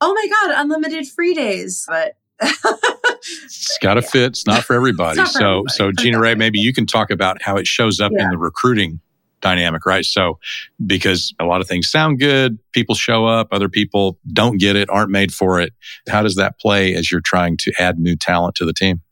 [0.00, 4.08] "Oh my god, unlimited free days." But it's got to yeah.
[4.08, 4.22] fit.
[4.24, 5.18] It's not for everybody.
[5.18, 5.74] Not for so, everybody.
[5.74, 8.24] so Jeana-Rae, maybe you can talk about how it shows up yeah.
[8.24, 9.00] in the recruiting
[9.40, 10.04] dynamic, right?
[10.04, 10.38] So,
[10.86, 14.88] because a lot of things sound good, people show up, other people don't get it,
[14.88, 15.72] aren't made for it.
[16.08, 19.02] How does that play as you're trying to add new talent to the team?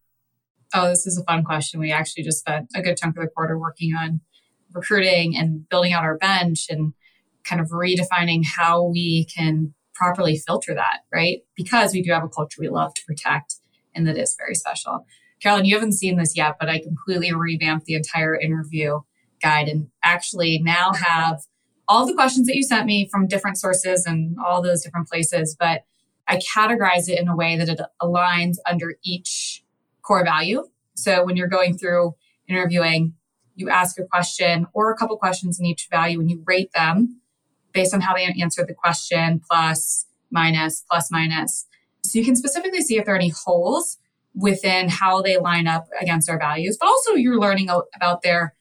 [0.73, 1.81] Oh, this is a fun question.
[1.81, 4.21] We actually just spent a good chunk of the quarter working on
[4.73, 6.95] recruiting and building out our bench and
[7.45, 11.41] kind of redefining how we can properly filter that, right?
[11.55, 13.57] Because we do have a culture we love to protect
[13.95, 15.05] and that is very special.
[15.43, 19.01] Carolyn, you haven't seen this yet, but I completely revamped the entire interview
[19.43, 21.43] guide and actually now have
[21.87, 25.57] all the questions that you sent me from different sources and all those different places,
[25.59, 25.83] but
[26.27, 29.65] I categorize it in a way that it aligns under each
[30.03, 30.65] core value.
[30.95, 32.15] So when you're going through
[32.49, 33.15] interviewing,
[33.55, 37.20] you ask a question or a couple questions in each value and you rate them
[37.73, 41.67] based on how they answered the question, plus, minus, plus, minus.
[42.05, 43.99] So you can specifically see if there are any holes
[44.35, 48.55] within how they line up against our values, but also you're learning about their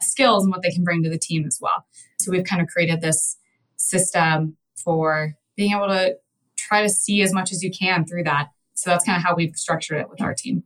[0.00, 1.84] skills and what they can bring to the team as well.
[2.18, 3.36] So we've kind of created this
[3.76, 6.16] system for being able to
[6.56, 8.48] try to see as much as you can through that.
[8.74, 10.62] So that's kind of how we've structured it with our team.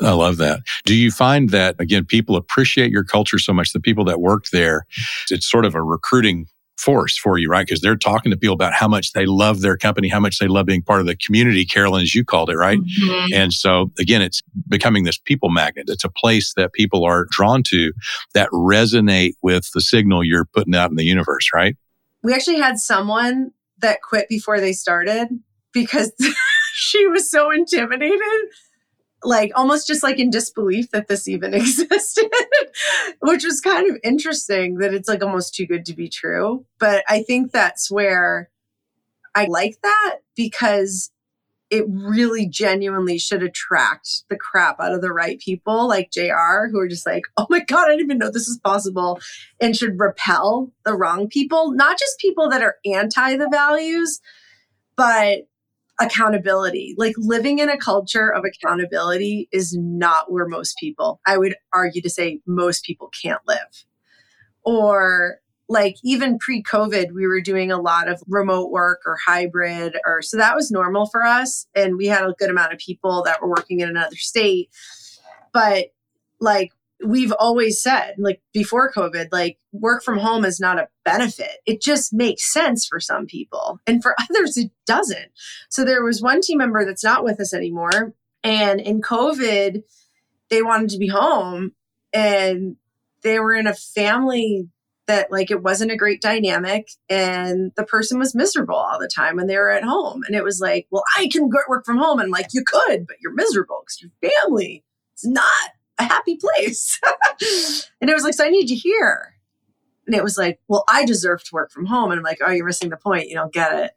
[0.00, 0.60] I love that.
[0.86, 4.46] Do you find that, again, people appreciate your culture so much, the people that work
[4.50, 4.86] there,
[5.30, 6.46] it's sort of a recruiting
[6.80, 7.66] force for you, right?
[7.66, 10.48] Because they're talking to people about how much they love their company, how much they
[10.48, 12.78] love being part of the community, Carolyn, as you called it, right?
[12.78, 13.34] Mm-hmm.
[13.34, 15.86] And so again, it's becoming this people magnet.
[15.88, 17.92] It's a place that people are drawn to
[18.34, 21.76] that resonate with the signal you're putting out in the universe, right?
[22.22, 25.28] We actually had someone that quit before they started
[25.72, 26.12] because
[26.72, 28.20] she was so intimidated
[29.22, 32.30] like almost just like in disbelief that this even existed,
[33.20, 36.64] which was kind of interesting that it's like almost too good to be true.
[36.78, 38.50] But I think that's where
[39.34, 41.10] I like that because
[41.70, 46.80] it really genuinely should attract the crap out of the right people like JR who
[46.80, 49.20] are just like, oh my God, I didn't even know this is possible
[49.60, 54.20] and should repel the wrong people, not just people that are anti the values,
[54.96, 55.46] but
[56.00, 56.94] accountability.
[56.98, 62.02] Like living in a culture of accountability is not where most people, I would argue
[62.02, 63.84] to say most people can't live.
[64.64, 65.36] Or
[65.68, 70.20] like even pre COVID, we were doing a lot of remote work or hybrid, or
[70.20, 71.66] so that was normal for us.
[71.74, 74.70] And we had a good amount of people that were working in another state.
[75.52, 75.86] But
[76.40, 76.72] like
[77.04, 81.58] we've always said, like before COVID, like work from home is not a benefit.
[81.66, 83.80] It just makes sense for some people.
[83.86, 85.30] And for others, it doesn't.
[85.70, 88.14] So there was one team member that's not with us anymore.
[88.42, 89.82] And in COVID,
[90.50, 91.72] they wanted to be home
[92.12, 92.76] and
[93.22, 94.68] they were in a family
[95.06, 99.36] that like it wasn't a great dynamic and the person was miserable all the time
[99.36, 102.20] when they were at home and it was like well i can work from home
[102.20, 104.84] and like you could but you're miserable because your family
[105.16, 106.98] is not a happy place.
[108.00, 109.34] and it was like, so I need you here.
[110.06, 112.10] And it was like, well, I deserve to work from home.
[112.10, 113.28] And I'm like, oh, you're missing the point.
[113.28, 113.92] You don't get it.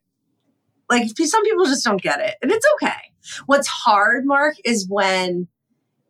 [0.90, 2.36] Like some people just don't get it.
[2.42, 2.92] And it's okay.
[3.46, 5.48] What's hard, Mark, is when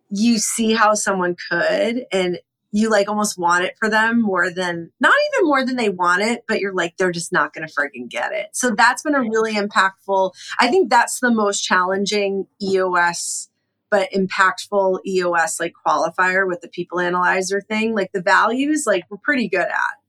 [0.10, 2.40] you see how someone could and
[2.72, 6.24] you like almost want it for them more than not even more than they want
[6.24, 8.48] it, but you're like, they're just not going to frigging get it.
[8.54, 10.34] So that's been a really impactful.
[10.60, 13.50] I think that's the most challenging EOS
[13.94, 17.94] but impactful EOS like qualifier with the people analyzer thing.
[17.94, 20.00] Like the values, like we're pretty good at.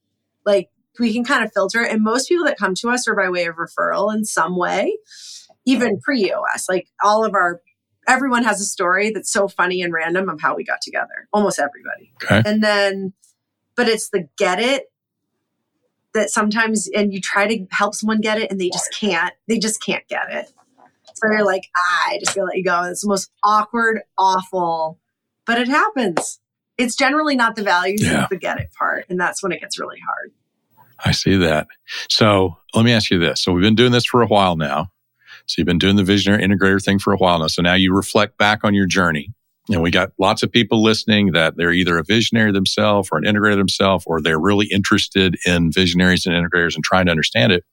[0.47, 1.93] Like we can kind of filter it.
[1.93, 4.97] And most people that come to us are by way of referral in some way,
[5.67, 6.67] even pre EOS.
[6.67, 7.61] Like all of our
[8.09, 11.29] everyone has a story that's so funny and random of how we got together.
[11.31, 12.11] Almost everybody.
[12.23, 12.43] Okay.
[12.49, 13.13] And then,
[13.77, 14.85] but it's the get it
[16.15, 19.59] that sometimes, and you try to help someone get it and they just can't, they
[19.59, 20.51] just can't get it.
[21.15, 22.83] So you're like, ah, I just feel let you go.
[22.85, 25.01] It's the most awkward, awful,
[25.47, 26.41] but it happens.
[26.77, 28.27] It's generally not the values, yeah.
[28.29, 29.07] the get it part.
[29.09, 30.33] And that's when it gets really hard.
[31.05, 31.69] I see that.
[32.09, 33.43] So let me ask you this.
[33.43, 34.91] So we've been doing this for a while now.
[35.47, 37.49] So you've been doing the visionary integrator thing for a while now.
[37.49, 39.33] So now you reflect back on your journey.
[39.71, 43.25] And we got lots of people listening that they're either a visionary themselves or an
[43.25, 47.65] integrator themselves, or they're really interested in visionaries and integrators and trying to understand it.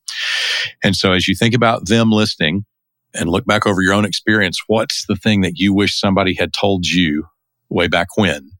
[0.83, 2.65] And so as you think about them listening,
[3.13, 6.53] and look back over your own experience, what's the thing that you wish somebody had
[6.53, 7.27] told you
[7.69, 8.51] way back when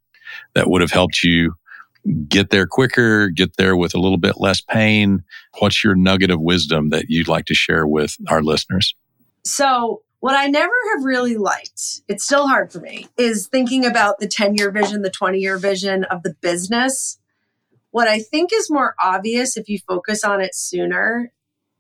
[0.54, 1.54] that would have helped you
[2.28, 5.24] get there quicker, get there with a little bit less pain?
[5.60, 8.96] What's your nugget of wisdom that you'd like to share with our listeners?
[9.44, 14.20] So, what I never have really liked, it's still hard for me, is thinking about
[14.20, 17.18] the 10 year vision, the 20 year vision of the business.
[17.90, 21.32] What I think is more obvious if you focus on it sooner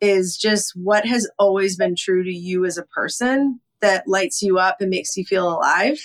[0.02, 4.58] is just what has always been true to you as a person that lights you
[4.58, 5.99] up and makes you feel alive.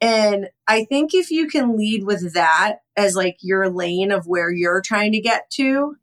[0.00, 4.50] And I think if you can lead with that as like your lane of where
[4.50, 5.96] you're trying to get to,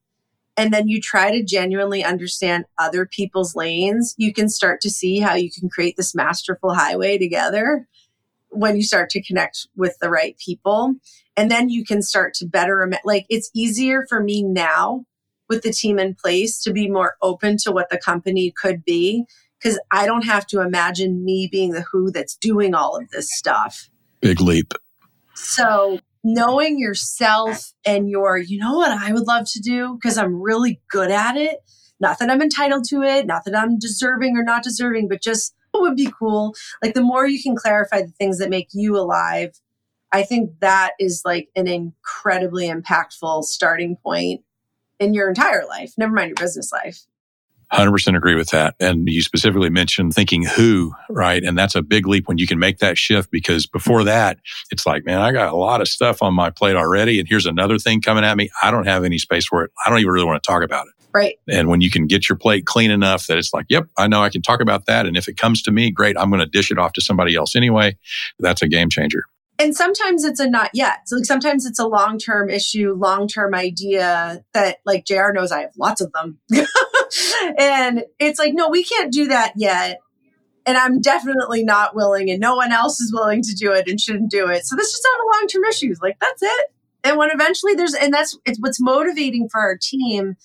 [0.57, 5.19] and then you try to genuinely understand other people's lanes, you can start to see
[5.19, 7.87] how you can create this masterful highway together
[8.49, 10.93] when you start to connect with the right people.
[11.35, 15.05] And then you can start to better, like it's easier for me now
[15.49, 19.25] with the team in place to be more open to what the company could be
[19.59, 23.29] because I don't have to imagine me being the who that's doing all of this
[23.31, 23.89] stuff.
[24.21, 24.73] Big leap.
[25.35, 30.41] So knowing yourself and your, you know what I would love to do because I'm
[30.41, 31.57] really good at it.
[31.99, 35.55] Not that I'm entitled to it, not that I'm deserving or not deserving, but just
[35.71, 36.53] what would be cool.
[36.83, 39.51] Like the more you can clarify the things that make you alive,
[40.11, 44.41] I think that is like an incredibly impactful starting point
[44.99, 47.05] in your entire life, never mind your business life.
[47.73, 48.75] 100% agree with that.
[48.79, 51.43] And you specifically mentioned thinking who, right?
[51.43, 54.37] And that's a big leap when you can make that shift because before that,
[54.71, 57.19] it's like, man, I got a lot of stuff on my plate already.
[57.19, 58.49] And here's another thing coming at me.
[58.61, 59.71] I don't have any space for it.
[59.85, 60.93] I don't even really want to talk about it.
[61.13, 61.39] Right.
[61.49, 64.21] And when you can get your plate clean enough that it's like, yep, I know
[64.21, 65.05] I can talk about that.
[65.05, 67.35] And if it comes to me, great, I'm going to dish it off to somebody
[67.35, 67.97] else anyway.
[68.37, 69.23] That's a game changer
[69.57, 71.07] and sometimes it's a not yet.
[71.07, 75.51] So like sometimes it's a long term issue, long term idea that like JR knows
[75.51, 76.39] I have lots of them.
[77.57, 79.99] and it's like, no, we can't do that yet.
[80.65, 84.01] And I'm definitely not willing, and no one else is willing to do it and
[84.01, 84.65] shouldn't do it.
[84.65, 85.93] So this is not a long term issue.
[86.01, 86.71] Like that's it.
[87.03, 90.35] And when eventually there's, and that's it's what's motivating for our team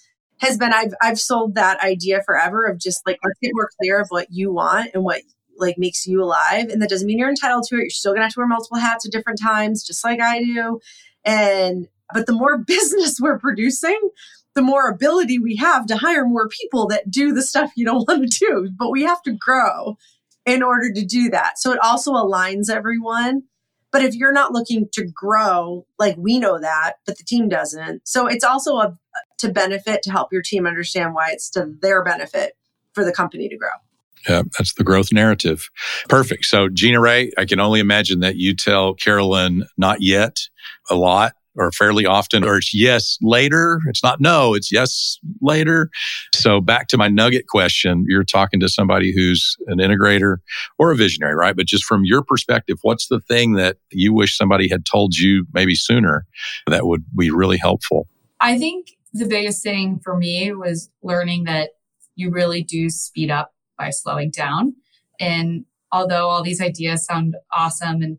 [0.40, 4.00] has been I've I've sold that idea forever of just like let's get more clear
[4.00, 5.22] of what you want and what
[5.61, 6.68] like makes you alive.
[6.68, 7.80] And that doesn't mean you're entitled to it.
[7.80, 10.80] You're still gonna have to wear multiple hats at different times, just like I do.
[11.24, 14.11] And but the more business we're producing,
[14.54, 18.06] the more ability we have to hire more people that do the stuff you don't
[18.08, 18.70] want to do.
[18.78, 19.96] But we have to grow
[20.46, 21.58] in order to do that.
[21.58, 23.42] So it also aligns everyone.
[23.92, 28.06] But if you're not looking to grow, like we know that, but the team doesn't.
[28.06, 28.96] So it's also a,
[29.38, 32.56] to benefit to help your team understand why it's to their benefit
[32.92, 33.70] for the company to grow.
[34.28, 35.70] Yeah, that's the growth narrative.
[36.08, 36.44] Perfect.
[36.44, 40.36] So, Jeana-Rae, I can only imagine that you tell Carolyn not yet
[40.90, 43.80] a lot or fairly often, or it's yes later.
[43.88, 45.90] It's not no, it's yes later.
[46.34, 50.36] So, back to my nugget question you're talking to somebody who's an integrator
[50.78, 51.56] or a visionary, right?
[51.56, 55.46] But just from your perspective, what's the thing that you wish somebody had told you
[55.52, 56.26] maybe sooner
[56.66, 58.06] that would be really helpful?
[58.40, 61.70] I think the biggest thing for me was learning that
[62.14, 64.76] you really do speed up by slowing down.
[65.18, 68.18] And although all these ideas sound awesome and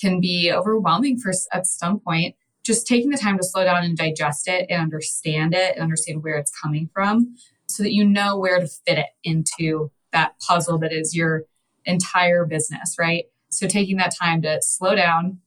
[0.00, 3.96] can be overwhelming for at some point, just taking the time to slow down and
[3.96, 7.34] digest it and understand it and understand where it's coming from
[7.66, 11.44] so that you know where to fit it into that puzzle that is your
[11.84, 13.24] entire business, right?
[13.50, 15.40] So taking that time to slow down,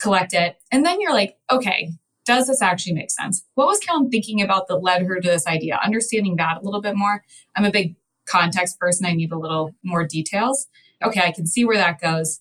[0.00, 1.92] collect it, and then you're like, okay,
[2.26, 3.44] does this actually make sense?
[3.54, 5.80] What was Carolyn thinking about that led her to this idea?
[5.82, 7.24] Understanding that a little bit more.
[7.56, 7.96] I'm a big
[8.30, 10.68] context person, I need a little more details.
[11.02, 12.40] Okay, I can see where that goes.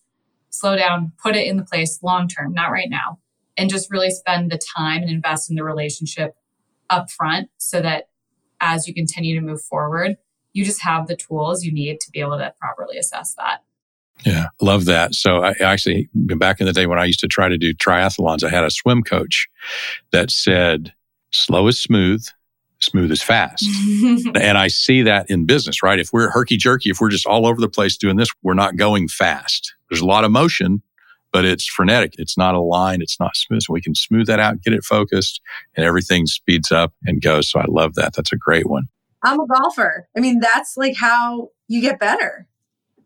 [0.49, 3.19] Slow down, put it in the place long term, not right now.
[3.57, 6.35] And just really spend the time and invest in the relationship
[6.89, 8.09] up front so that
[8.61, 10.17] as you continue to move forward,
[10.53, 13.63] you just have the tools you need to be able to properly assess that.
[14.25, 15.15] Yeah, love that.
[15.15, 18.43] So I actually, back in the day when I used to try to do triathlons,
[18.43, 19.47] I had a swim coach
[20.11, 20.93] that said,
[21.31, 22.25] slow is smooth,
[22.82, 23.65] smooth as fast.
[24.36, 25.99] and I see that in business, right?
[25.99, 28.77] If we're herky jerky, if we're just all over the place doing this, we're not
[28.77, 29.73] going fast.
[29.89, 30.82] There's a lot of motion,
[31.32, 32.15] but it's frenetic.
[32.17, 33.01] It's not aligned.
[33.01, 33.63] It's not smooth.
[33.63, 35.41] So we can smooth that out, get it focused,
[35.75, 37.51] and everything speeds up and goes.
[37.51, 38.13] So I love that.
[38.15, 38.88] That's a great one.
[39.23, 40.07] I'm a golfer.
[40.15, 42.47] I mean, that's like how you get better.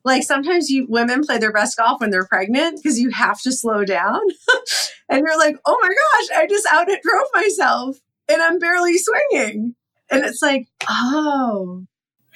[0.06, 3.52] Like sometimes you women play their best golf when they're pregnant because you have to
[3.52, 4.20] slow down.
[5.10, 7.98] and you're like, oh my gosh, I just out it drove myself
[8.34, 9.76] and I'm barely swinging.
[10.12, 11.86] And it's like, oh.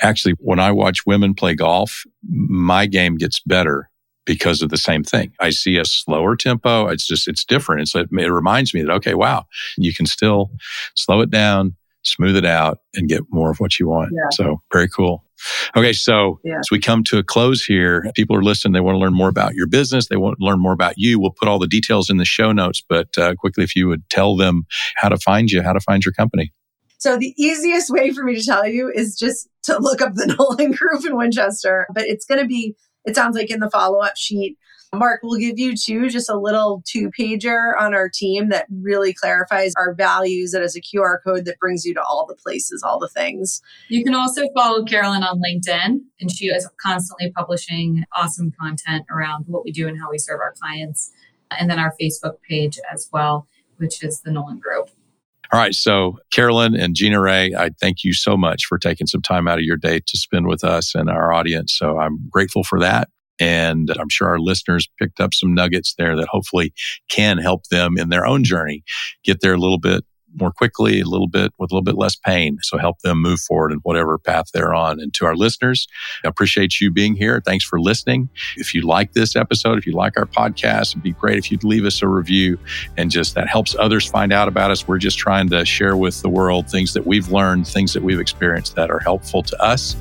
[0.01, 3.89] Actually, when I watch women play golf, my game gets better
[4.25, 5.33] because of the same thing.
[5.39, 6.87] I see a slower tempo.
[6.87, 7.81] It's just, it's different.
[7.81, 9.45] It's, it reminds me that, okay, wow,
[9.77, 10.51] you can still
[10.95, 14.11] slow it down, smooth it out, and get more of what you want.
[14.13, 14.29] Yeah.
[14.31, 15.23] So very cool.
[15.75, 16.59] Okay, so yeah.
[16.59, 18.73] as we come to a close here, people are listening.
[18.73, 20.07] They want to learn more about your business.
[20.07, 21.19] They want to learn more about you.
[21.19, 24.09] We'll put all the details in the show notes, but uh, quickly, if you would
[24.09, 24.65] tell them
[24.95, 26.53] how to find you, how to find your company.
[26.99, 30.25] So the easiest way for me to tell you is just to look up the
[30.39, 32.75] Nolan Group in Winchester, but it's going to be,
[33.05, 34.57] it sounds like in the follow up sheet,
[34.93, 39.13] Mark we'll give you too just a little two pager on our team that really
[39.13, 42.83] clarifies our values that is a QR code that brings you to all the places,
[42.83, 43.61] all the things.
[43.89, 49.45] You can also follow Carolyn on LinkedIn, and she is constantly publishing awesome content around
[49.47, 51.11] what we do and how we serve our clients.
[51.51, 54.89] And then our Facebook page as well, which is the Nolan Group.
[55.53, 55.73] All right.
[55.73, 59.63] So, Carolyn and Jeana-Rae, I thank you so much for taking some time out of
[59.63, 61.73] your day to spend with us and our audience.
[61.77, 63.07] So, I'm grateful for that.
[63.39, 66.73] And I'm sure our listeners picked up some nuggets there that hopefully
[67.09, 68.83] can help them in their own journey
[69.23, 70.03] get there a little bit
[70.39, 72.57] more quickly, a little bit with a little bit less pain.
[72.61, 74.99] So help them move forward in whatever path they're on.
[74.99, 75.87] And to our listeners,
[76.23, 77.41] I appreciate you being here.
[77.43, 78.29] Thanks for listening.
[78.55, 81.63] If you like this episode, if you like our podcast, it'd be great if you'd
[81.63, 82.59] leave us a review
[82.97, 84.87] and just that helps others find out about us.
[84.87, 88.19] We're just trying to share with the world things that we've learned, things that we've
[88.19, 89.95] experienced that are helpful to us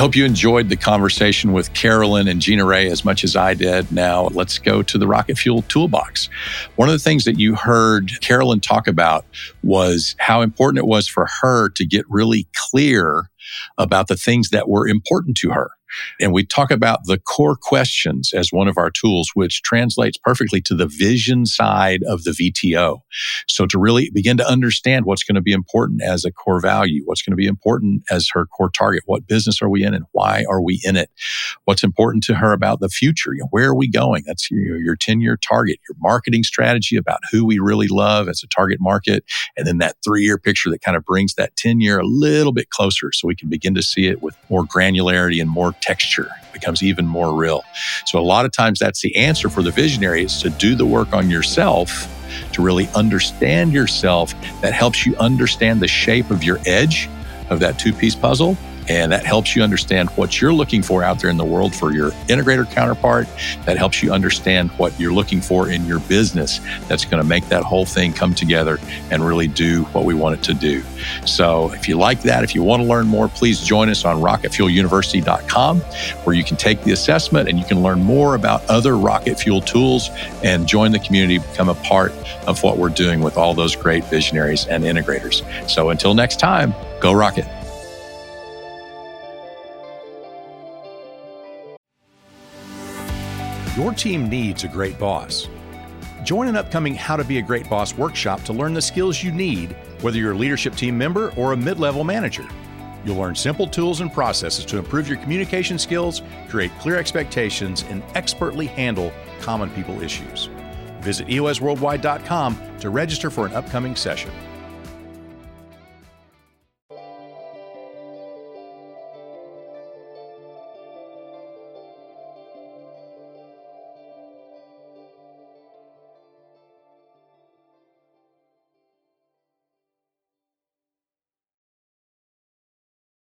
[0.00, 3.92] I hope you enjoyed the conversation with Carolyn and Jeana-Rae as much as I did.
[3.92, 6.30] Now, let's go to the Rocket Fuel Toolbox.
[6.76, 9.26] One of the things that you heard Carolyn talk about
[9.62, 13.28] was how important it was for her to get really clear
[13.76, 15.70] about the things that were important to her.
[16.20, 20.60] And we talk about the core questions as one of our tools, which translates perfectly
[20.62, 23.00] to the vision side of the VTO.
[23.48, 27.02] So to really begin to understand what's going to be important as a core value,
[27.04, 30.04] what's going to be important as her core target, what business are we in and
[30.12, 31.10] why are we in it?
[31.64, 33.32] What's important to her about the future?
[33.34, 34.22] You know, where are we going?
[34.26, 38.42] That's your, your 10 year target, your marketing strategy about who we really love as
[38.42, 39.24] a target market.
[39.56, 42.52] And then that three year picture that kind of brings that 10 year a little
[42.52, 46.30] bit closer so we can begin to see it with more granularity and more texture
[46.52, 47.64] becomes even more real.
[48.04, 50.86] So, a lot of times, that's the answer for the visionary is to do the
[50.86, 52.08] work on yourself
[52.52, 54.34] to really understand yourself.
[54.60, 57.08] That helps you understand the shape of your edge
[57.48, 58.56] of that two piece puzzle
[58.90, 61.92] and that helps you understand what you're looking for out there in the world for
[61.92, 63.28] your integrator counterpart.
[63.64, 67.48] That helps you understand what you're looking for in your business that's going to make
[67.50, 68.80] that whole thing come together
[69.12, 70.82] and really do what we want it to do.
[71.24, 74.16] So if you like that, if you want to learn more, please join us on
[74.16, 75.80] rocketfueluniversity.com
[76.24, 79.60] where you can take the assessment and you can learn more about other rocket fuel
[79.60, 80.10] tools
[80.42, 82.12] and join the community, become a part
[82.48, 85.44] of what we're doing with all those great visionaries and integrators.
[85.70, 87.46] So until next time, go rocket.
[93.80, 95.48] Your team needs a great boss.
[96.22, 99.32] Join an upcoming How to Be a Great Boss workshop to learn the skills you
[99.32, 102.46] need, whether you're a leadership team member or a mid level manager.
[103.06, 106.20] You'll learn simple tools and processes to improve your communication skills,
[106.50, 110.50] create clear expectations, and expertly handle common people issues.
[111.00, 114.30] Visit EOSWorldwide.com to register for an upcoming session.